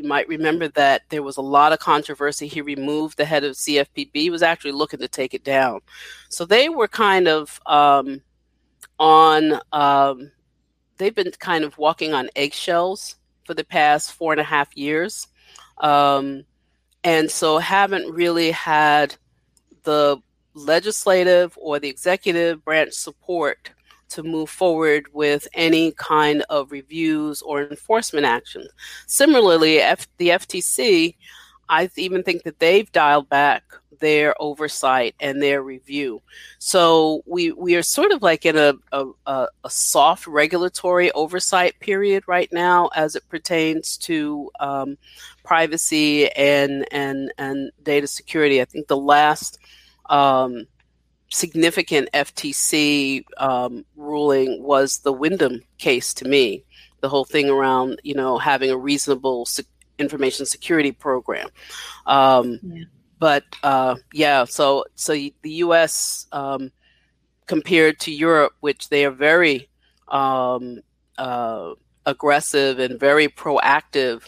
[0.00, 2.46] you might remember that there was a lot of controversy.
[2.46, 4.10] He removed the head of CFPB.
[4.14, 5.80] He was actually looking to take it down.
[6.30, 8.22] So they were kind of um,
[8.98, 10.32] on, um,
[10.96, 15.28] they've been kind of walking on eggshells for the past four and a half years.
[15.78, 16.44] Um,
[17.04, 19.16] and so haven't really had
[19.82, 20.18] the
[20.54, 23.70] legislative or the executive branch support
[24.10, 28.68] to move forward with any kind of reviews or enforcement actions.
[29.06, 31.14] Similarly, F- the FTC
[31.70, 33.62] I even think that they've dialed back
[34.00, 36.20] their oversight and their review.
[36.58, 42.24] So we we are sort of like in a, a, a soft regulatory oversight period
[42.26, 44.98] right now as it pertains to um,
[45.44, 48.60] privacy and and and data security.
[48.60, 49.58] I think the last
[50.06, 50.66] um,
[51.30, 56.64] significant FTC um, ruling was the Wyndham case to me.
[57.00, 59.64] The whole thing around you know having a reasonable se-
[59.98, 61.48] information security program.
[62.06, 62.84] Um, yeah
[63.20, 66.26] but uh, yeah, so so the U.S.
[66.32, 66.72] Um,
[67.46, 69.68] compared to Europe, which they are very
[70.08, 70.80] um,
[71.18, 71.74] uh,
[72.06, 74.22] aggressive and very proactive,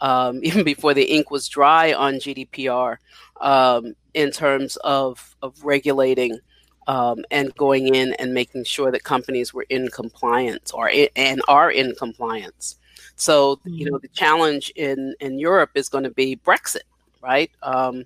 [0.00, 2.96] um, even before the ink was dry on GDPR,
[3.40, 6.38] um, in terms of of regulating.
[6.86, 11.42] Um, and going in and making sure that companies were in compliance or in, and
[11.46, 12.78] are in compliance.
[13.16, 13.74] So mm-hmm.
[13.74, 16.88] you know the challenge in in Europe is going to be Brexit,
[17.20, 17.50] right?
[17.62, 18.04] Um,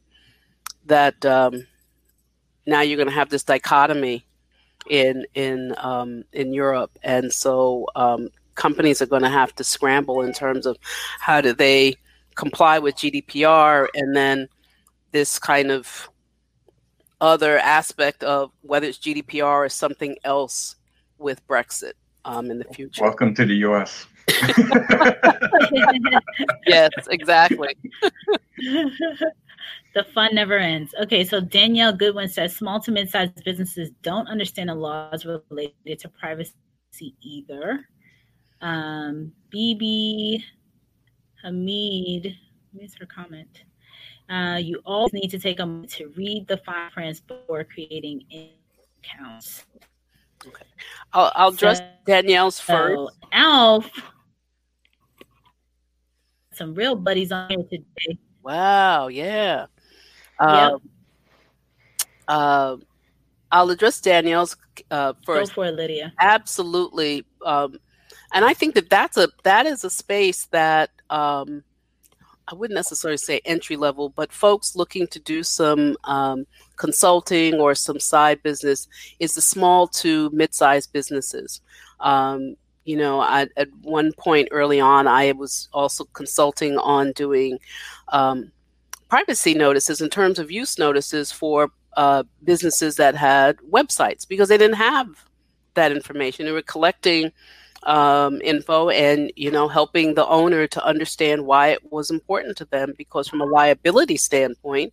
[0.86, 1.66] that um,
[2.66, 4.24] now you're going to have this dichotomy
[4.88, 10.22] in in um, in Europe, and so um, companies are going to have to scramble
[10.22, 10.76] in terms of
[11.20, 11.94] how do they
[12.34, 14.48] comply with GDPR, and then
[15.12, 16.08] this kind of
[17.20, 20.76] other aspect of whether it's GDPR or something else
[21.18, 21.92] with Brexit
[22.24, 23.02] um, in the future.
[23.02, 24.06] Welcome to the U.S.
[26.66, 27.76] yes, exactly.
[29.94, 30.94] The fun never ends.
[31.02, 36.08] Okay, so Danielle Goodwin says small to mid-sized businesses don't understand the laws related to
[36.08, 36.54] privacy
[37.20, 37.86] either.
[38.62, 40.42] Um, BB
[41.42, 42.34] Hamid,
[42.72, 43.64] Where's her comment.
[44.32, 48.24] Uh, you always need to take a moment to read the fine prints before creating
[49.04, 49.66] accounts.
[50.46, 50.64] Okay,
[51.12, 52.96] I'll, I'll address so, Danielle's first.
[52.96, 53.90] So Alf,
[56.54, 58.18] some real buddies on here today.
[58.42, 59.66] Wow, yeah.
[60.38, 60.80] Um,
[62.26, 62.76] uh,
[63.50, 64.56] I'll address Danielle's
[64.90, 65.50] uh, first.
[65.50, 66.14] Go for it, Lydia.
[66.18, 67.78] Absolutely, um,
[68.32, 71.62] and I think that that's a that is a space that um,
[72.52, 76.46] I wouldn't necessarily say entry level, but folks looking to do some um,
[76.76, 78.88] consulting or some side business
[79.20, 81.62] is the small to mid-sized businesses.
[82.00, 87.58] Um, you know, I, at one point early on, I was also consulting on doing
[88.08, 88.52] um,
[89.08, 94.58] privacy notices in terms of use notices for uh, businesses that had websites because they
[94.58, 95.08] didn't have
[95.72, 96.44] that information.
[96.44, 97.32] They were collecting
[97.84, 102.64] um, info and you know helping the owner to understand why it was important to
[102.66, 104.92] them because from a liability standpoint,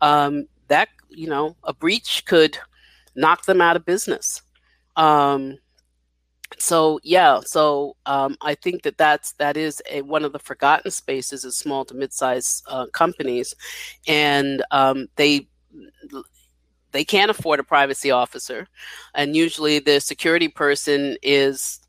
[0.00, 2.58] um, that you know a breach could
[3.14, 4.42] knock them out of business.
[4.96, 5.58] Um,
[6.58, 10.90] so yeah so um, i think that that's that is a, one of the forgotten
[10.90, 13.54] spaces of small to mid-sized uh, companies
[14.06, 15.46] and um, they
[16.92, 18.66] they can't afford a privacy officer
[19.14, 21.80] and usually the security person is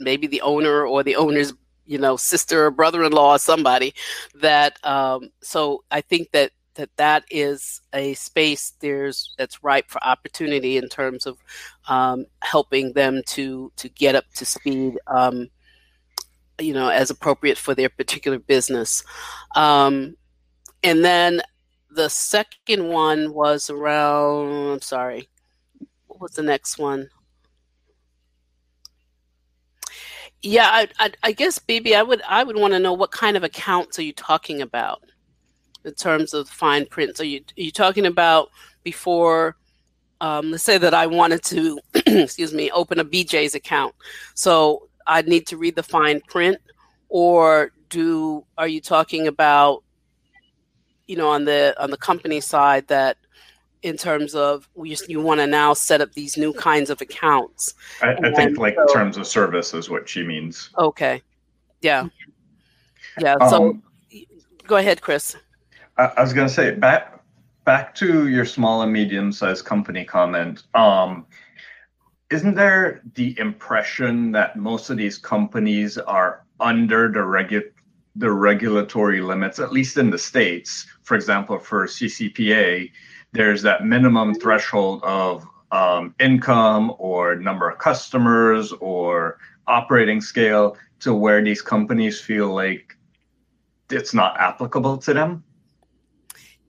[0.00, 1.52] maybe the owner or the owner's
[1.86, 3.94] you know sister or brother-in-law or somebody
[4.34, 10.02] that um, so i think that that that is a space there's that's ripe for
[10.04, 11.38] opportunity in terms of
[11.88, 15.48] um, helping them to to get up to speed um,
[16.60, 19.02] you know as appropriate for their particular business.
[19.56, 20.16] Um,
[20.82, 21.42] and then
[21.90, 25.28] the second one was around i'm sorry
[26.06, 27.08] what was the next one
[30.42, 33.36] yeah I, I, I guess bb i would i would want to know what kind
[33.36, 35.02] of accounts are you talking about
[35.84, 37.16] in terms of fine print?
[37.16, 38.50] So you are you talking about
[38.82, 39.56] before?
[40.20, 43.94] Um, let's say that I wanted to, excuse me, open a BJ's account.
[44.34, 46.58] So I need to read the fine print,
[47.08, 49.82] or do are you talking about,
[51.06, 53.16] you know, on the on the company side that
[53.82, 57.74] in terms of you, you want to now set up these new kinds of accounts.
[58.02, 60.70] I, I think like so, terms of service is what she means.
[60.78, 61.22] Okay.
[61.80, 62.08] Yeah.
[63.18, 63.36] Yeah.
[63.48, 63.82] So um,
[64.66, 65.36] go ahead, Chris.
[65.96, 67.22] I, was going to say back
[67.64, 70.64] back to your small and medium sized company comment.
[70.74, 71.26] Um,
[72.30, 77.72] isn't there the impression that most of these companies are under the regu-
[78.16, 80.86] the regulatory limits, at least in the states?
[81.02, 82.90] For example, for CCPA,
[83.32, 91.14] there's that minimum threshold of um, income or number of customers or operating scale to
[91.14, 92.96] where these companies feel like
[93.90, 95.44] it's not applicable to them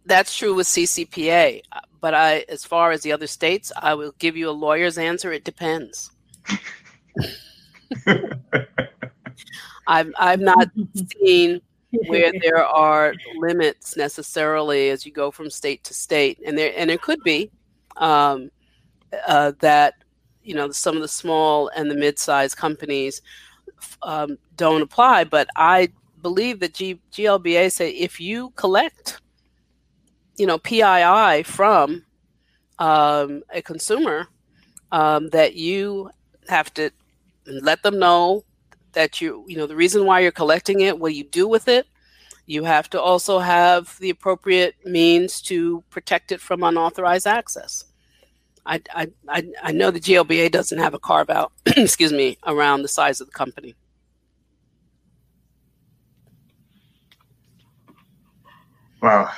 [0.05, 1.62] that's true with CCPA.
[1.99, 5.32] But I, as far as the other states, I will give you a lawyer's answer.
[5.32, 6.12] It depends.
[9.88, 11.62] I've I've not seen
[12.08, 16.89] where there are limits necessarily as you go from state to state, and there and
[16.89, 17.52] it could be
[17.98, 18.50] um,
[19.28, 19.96] uh, that
[20.44, 23.22] you know some of the small and the mid-sized companies
[24.04, 25.24] um, don't apply.
[25.26, 25.89] But I
[26.22, 29.22] believe that G- GLBA say if you collect,
[30.38, 32.06] you know, PII from
[32.80, 34.28] um, a consumer,
[34.92, 36.10] um, that you
[36.48, 36.92] have to
[37.46, 38.44] let them know
[38.94, 41.88] that you you know the reason why you're collecting it what you do with it
[42.46, 47.86] you have to also have the appropriate means to protect it from unauthorized access
[48.66, 52.84] I, I, I, I know the GLBA doesn't have a carve out, excuse me, around
[52.84, 53.76] the size of the company.
[59.02, 59.32] Wow,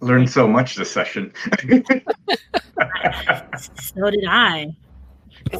[0.00, 1.30] learned so much this session.
[3.58, 4.68] so did I.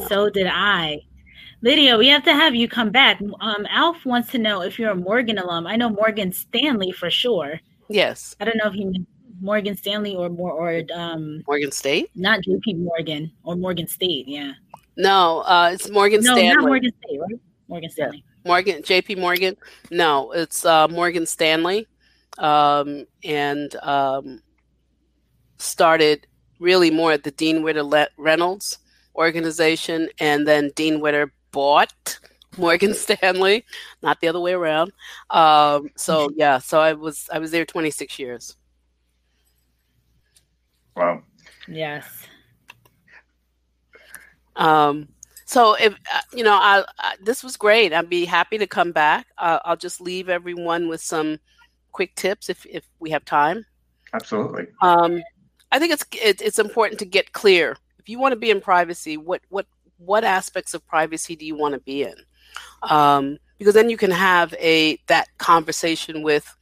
[0.07, 1.01] So did I.
[1.65, 3.19] Lydia, we have to have you come back.
[3.41, 5.65] Um, Alf wants to know if you're a Morgan alum.
[5.65, 7.59] I know Morgan Stanley for sure.
[7.89, 8.35] Yes.
[8.39, 9.07] I don't know if you mean
[9.41, 12.75] Morgan Stanley or more or um Morgan State, not J.P.
[12.75, 14.27] Morgan or Morgan State.
[14.27, 14.51] Yeah.
[14.95, 16.53] No, uh, it's Morgan no, Stanley.
[16.53, 17.39] not Morgan State, right?
[17.67, 18.23] Morgan Stanley.
[18.23, 18.47] Yeah.
[18.47, 19.15] Morgan J.P.
[19.15, 19.57] Morgan.
[19.89, 21.87] No, it's uh, Morgan Stanley,
[22.37, 24.39] um, and um,
[25.57, 26.27] started
[26.59, 28.77] really more at the Dean Witter Reynolds
[29.15, 32.19] organization, and then Dean Witter bought
[32.57, 33.65] Morgan Stanley,
[34.03, 34.91] not the other way around.
[35.29, 38.55] Um, so yeah, so I was I was there 26 years.
[40.95, 41.23] Wow.
[41.67, 42.05] Yes.
[44.57, 45.07] Um.
[45.45, 47.93] So if uh, you know, I, I, this was great.
[47.93, 49.27] I'd be happy to come back.
[49.37, 51.39] Uh, I'll just leave everyone with some
[51.93, 53.65] quick tips if if we have time.
[54.13, 54.67] Absolutely.
[54.81, 55.21] Um,
[55.71, 57.77] I think it's it, it's important to get clear.
[57.99, 59.67] If you want to be in privacy, what what
[59.97, 62.15] what aspects of privacy do you want to be in?
[62.83, 66.55] Um, because then you can have a that conversation with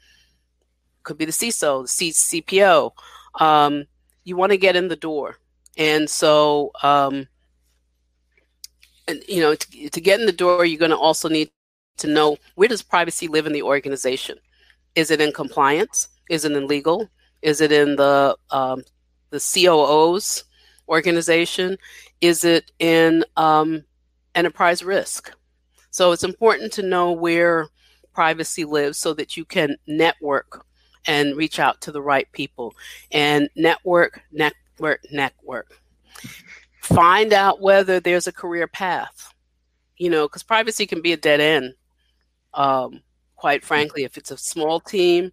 [1.03, 2.91] could be the CISO, the C- CPO.
[3.39, 3.85] Um,
[4.23, 5.37] you want to get in the door,
[5.77, 7.27] and so um,
[9.07, 11.51] and you know to, to get in the door, you're going to also need
[11.97, 14.37] to know where does privacy live in the organization.
[14.95, 16.07] Is it in compliance?
[16.29, 17.09] Is it in legal?
[17.41, 18.83] Is it in the um,
[19.31, 20.45] the COO's
[20.87, 21.77] organization?
[22.21, 23.83] Is it in um,
[24.35, 25.31] enterprise risk?
[25.91, 27.67] So it's important to know where
[28.13, 30.65] privacy lives so that you can network
[31.05, 32.73] and reach out to the right people
[33.11, 35.79] and network, network, network.
[36.81, 39.33] Find out whether there's a career path,
[39.97, 41.73] you know, because privacy can be a dead end.
[42.53, 43.01] Um,
[43.35, 45.31] quite frankly, if it's a small team,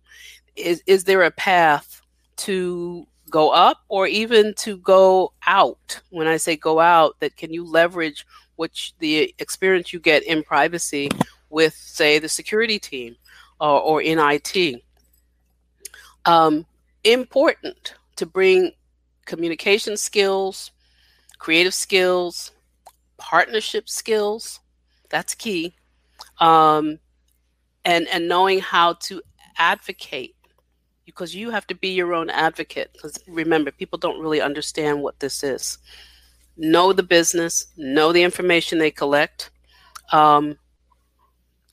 [0.57, 2.03] is, is there a path
[2.37, 6.01] to go up or even to go out?
[6.11, 8.27] When I say go out, that can you leverage
[8.57, 11.09] which the experience you get in privacy
[11.49, 13.17] with, say, the security team
[13.61, 14.83] or, or in IT?
[16.27, 16.67] Um,
[17.05, 18.73] important to bring
[19.25, 20.73] communication skills,
[21.39, 22.53] creative skills,
[23.17, 24.61] partnership skills.
[25.09, 25.75] That's key.
[26.39, 26.99] Um,
[27.85, 29.23] and and knowing how to
[29.57, 30.35] advocate
[31.11, 35.19] because you have to be your own advocate because remember people don't really understand what
[35.21, 35.79] this is
[36.57, 39.51] know the business know the information they collect
[40.13, 40.57] um,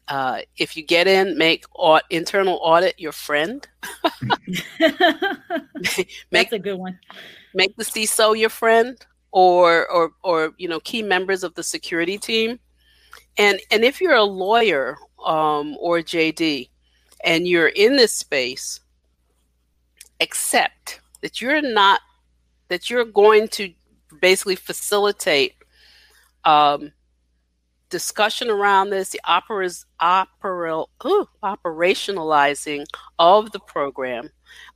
[0.07, 3.67] uh, if you get in, make aud- internal audit your friend.
[4.21, 4.67] make,
[6.31, 6.99] That's a good one.
[7.53, 8.97] Make the CISO your friend,
[9.31, 12.59] or or or you know key members of the security team.
[13.37, 16.69] And and if you're a lawyer um, or JD,
[17.25, 18.79] and you're in this space,
[20.19, 22.01] accept that you're not
[22.69, 23.73] that you're going to
[24.19, 25.55] basically facilitate
[26.43, 26.91] um,
[27.89, 32.85] discussion around this, the operas, operal, ooh, operationalizing
[33.19, 34.29] of the program,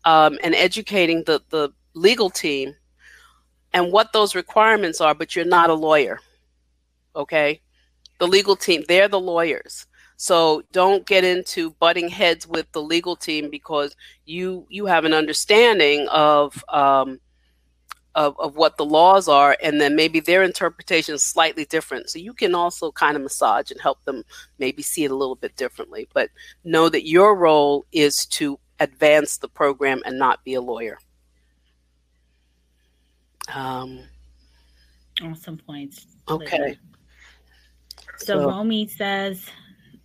[0.05, 2.75] um, and educating the, the legal team
[3.73, 6.19] and what those requirements are, but you're not a lawyer.
[7.15, 7.61] Okay?
[8.19, 9.85] The legal team, they're the lawyers.
[10.21, 15.15] So don't get into butting heads with the legal team because you you have an
[15.15, 17.19] understanding of um,
[18.13, 22.11] of, of what the laws are and then maybe their interpretation is slightly different.
[22.11, 24.23] So you can also kind of massage and help them
[24.59, 26.29] maybe see it a little bit differently but
[26.63, 30.99] know that your role is to advance the program and not be a lawyer.
[33.51, 34.03] Um,
[35.23, 36.05] awesome points.
[36.29, 36.77] Okay.
[38.17, 39.49] So, so romy says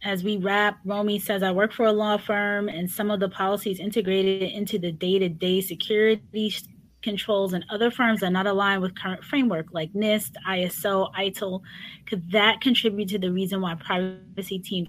[0.05, 3.29] as we wrap, Romy says, I work for a law firm and some of the
[3.29, 6.55] policies integrated into the day to day security
[7.03, 11.63] controls and other firms are not aligned with current framework like NIST, ISO, ITIL,
[12.07, 14.89] could that contribute to the reason why privacy teams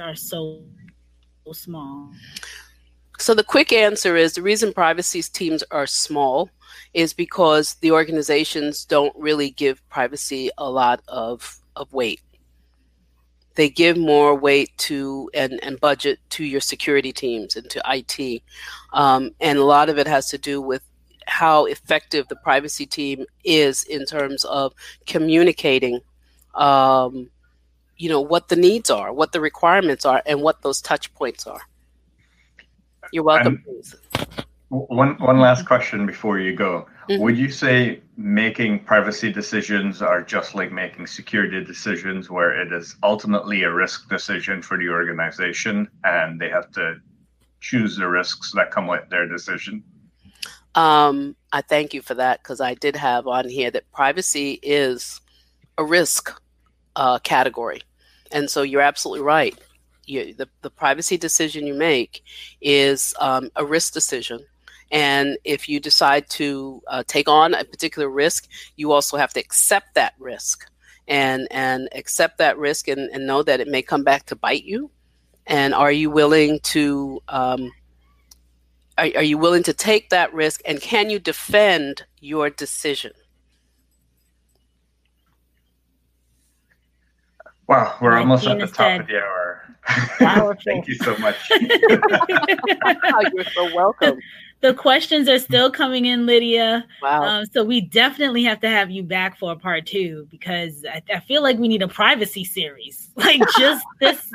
[0.00, 0.62] are so
[1.52, 2.10] small?
[3.18, 6.50] So the quick answer is the reason privacy teams are small
[6.94, 12.20] is because the organizations don't really give privacy a lot of, of weight.
[13.54, 18.42] They give more weight to and, and budget to your security teams and to IT.
[18.92, 20.82] Um, and a lot of it has to do with
[21.26, 24.74] how effective the privacy team is in terms of
[25.06, 26.00] communicating
[26.54, 27.30] um,
[27.96, 31.46] you know what the needs are what the requirements are and what those touch points
[31.46, 31.62] are
[33.12, 33.62] you're welcome.
[34.68, 36.86] one one last question before you go.
[37.08, 37.22] Mm-hmm.
[37.22, 42.96] Would you say making privacy decisions are just like making security decisions, where it is
[43.02, 46.96] ultimately a risk decision for the organization, and they have to
[47.60, 49.82] choose the risks that come with their decision?
[50.74, 55.20] Um, I thank you for that because I did have on here that privacy is
[55.78, 56.32] a risk
[56.96, 57.82] uh, category,
[58.32, 59.58] and so you're absolutely right
[60.06, 62.22] you, the, the privacy decision you make
[62.60, 64.44] is um, a risk decision.
[64.90, 69.40] And if you decide to uh, take on a particular risk, you also have to
[69.40, 70.70] accept that risk
[71.08, 74.64] and, and accept that risk and, and know that it may come back to bite
[74.64, 74.90] you.
[75.46, 77.70] And are you willing to um,
[78.96, 83.12] are, are you willing to take that risk and can you defend your decision?
[87.66, 89.76] Wow, we're like almost at the top said, of the hour.
[90.18, 90.62] Powerful.
[90.64, 91.36] Thank you so much.
[91.50, 94.18] You're so welcome.
[94.64, 96.86] The questions are still coming in, Lydia.
[97.02, 97.22] Wow.
[97.22, 101.02] Um, so we definitely have to have you back for a part two because I,
[101.12, 103.10] I feel like we need a privacy series.
[103.16, 104.30] Like just this,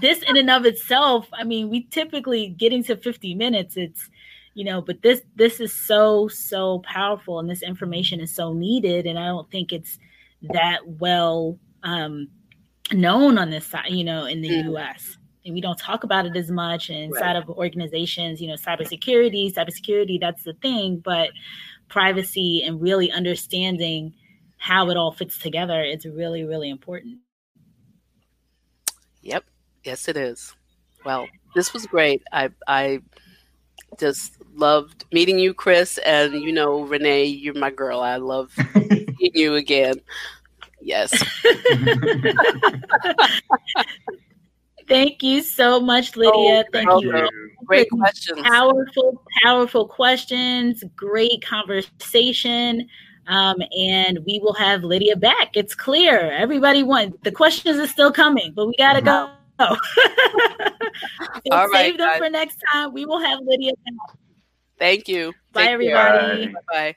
[0.00, 1.28] this in and of itself.
[1.32, 3.76] I mean, we typically getting to 50 minutes.
[3.76, 4.08] It's
[4.54, 9.04] you know but this this is so so powerful and this information is so needed
[9.04, 9.98] and i don't think it's
[10.42, 12.28] that well um
[12.92, 14.76] known on this side, you know, in the mm.
[14.76, 15.16] US.
[15.44, 17.36] And we don't talk about it as much inside right.
[17.36, 21.30] of organizations, you know, cybersecurity, cybersecurity, that's the thing, but
[21.88, 24.14] privacy and really understanding
[24.56, 27.18] how it all fits together, it's really, really important.
[29.20, 29.44] Yep.
[29.84, 30.54] Yes, it is.
[31.04, 32.22] Well, this was great.
[32.32, 33.00] I I
[33.98, 38.00] just loved meeting you, Chris, and you know, Renee, you're my girl.
[38.00, 40.00] I love meeting you again.
[40.80, 41.12] Yes.
[44.88, 46.64] Thank you so much, Lydia.
[46.66, 47.16] Oh, Thank you.
[47.16, 47.50] you.
[47.64, 48.40] Great questions.
[48.42, 50.84] Powerful, powerful questions.
[50.96, 52.86] Great conversation.
[53.26, 55.56] Um, and we will have Lydia back.
[55.56, 56.30] It's clear.
[56.30, 57.14] Everybody won.
[57.22, 59.30] the questions are still coming, but we gotta go.
[59.60, 59.76] so
[61.50, 62.18] All right, save them guys.
[62.18, 62.92] for next time.
[62.92, 64.18] We will have Lydia back.
[64.78, 65.32] Thank you.
[65.52, 66.46] Bye, Take everybody.
[66.48, 66.54] Bye.
[66.70, 66.96] Bye.